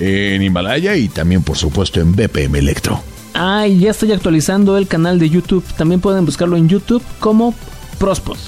en 0.00 0.40
Himalaya 0.40 0.96
y 0.96 1.08
también 1.08 1.42
por 1.42 1.58
supuesto 1.58 2.00
en 2.00 2.12
BPM 2.16 2.56
Electro. 2.56 3.02
Ah, 3.34 3.66
y 3.66 3.80
ya 3.80 3.90
estoy 3.90 4.12
actualizando 4.12 4.78
el 4.78 4.88
canal 4.88 5.18
de 5.18 5.28
YouTube. 5.28 5.62
También 5.76 6.00
pueden 6.00 6.24
buscarlo 6.24 6.56
en 6.56 6.68
YouTube 6.68 7.02
como 7.20 7.54
Prospod. 7.98 8.38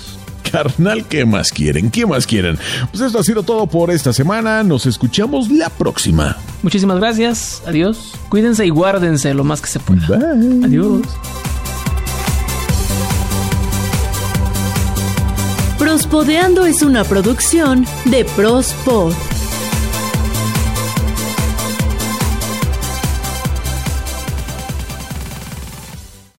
Carnal, 0.51 1.07
¿qué 1.07 1.25
más 1.25 1.51
quieren? 1.51 1.91
¿Qué 1.91 2.07
más 2.07 2.27
quieren? 2.27 2.59
Pues 2.91 3.03
esto 3.03 3.21
ha 3.21 3.23
sido 3.23 3.43
todo 3.43 3.67
por 3.67 3.91
esta 3.91 4.13
semana. 4.13 4.63
Nos 4.63 4.87
escuchamos 4.87 5.49
la 5.49 5.69
próxima. 5.69 6.37
Muchísimas 6.63 6.99
gracias. 6.99 7.63
Adiós. 7.67 8.15
Cuídense 8.29 8.67
y 8.67 8.71
guárdense 8.71 9.33
lo 9.35 9.45
más 9.45 9.61
que 9.61 9.69
se 9.69 9.79
pueda. 9.79 10.07
Bye. 10.09 10.65
Adiós. 10.65 11.03
Prospodeando 15.79 16.67
es 16.67 16.83
una 16.83 17.05
producción 17.05 17.87
de 18.05 18.25
Prospod. 18.25 19.15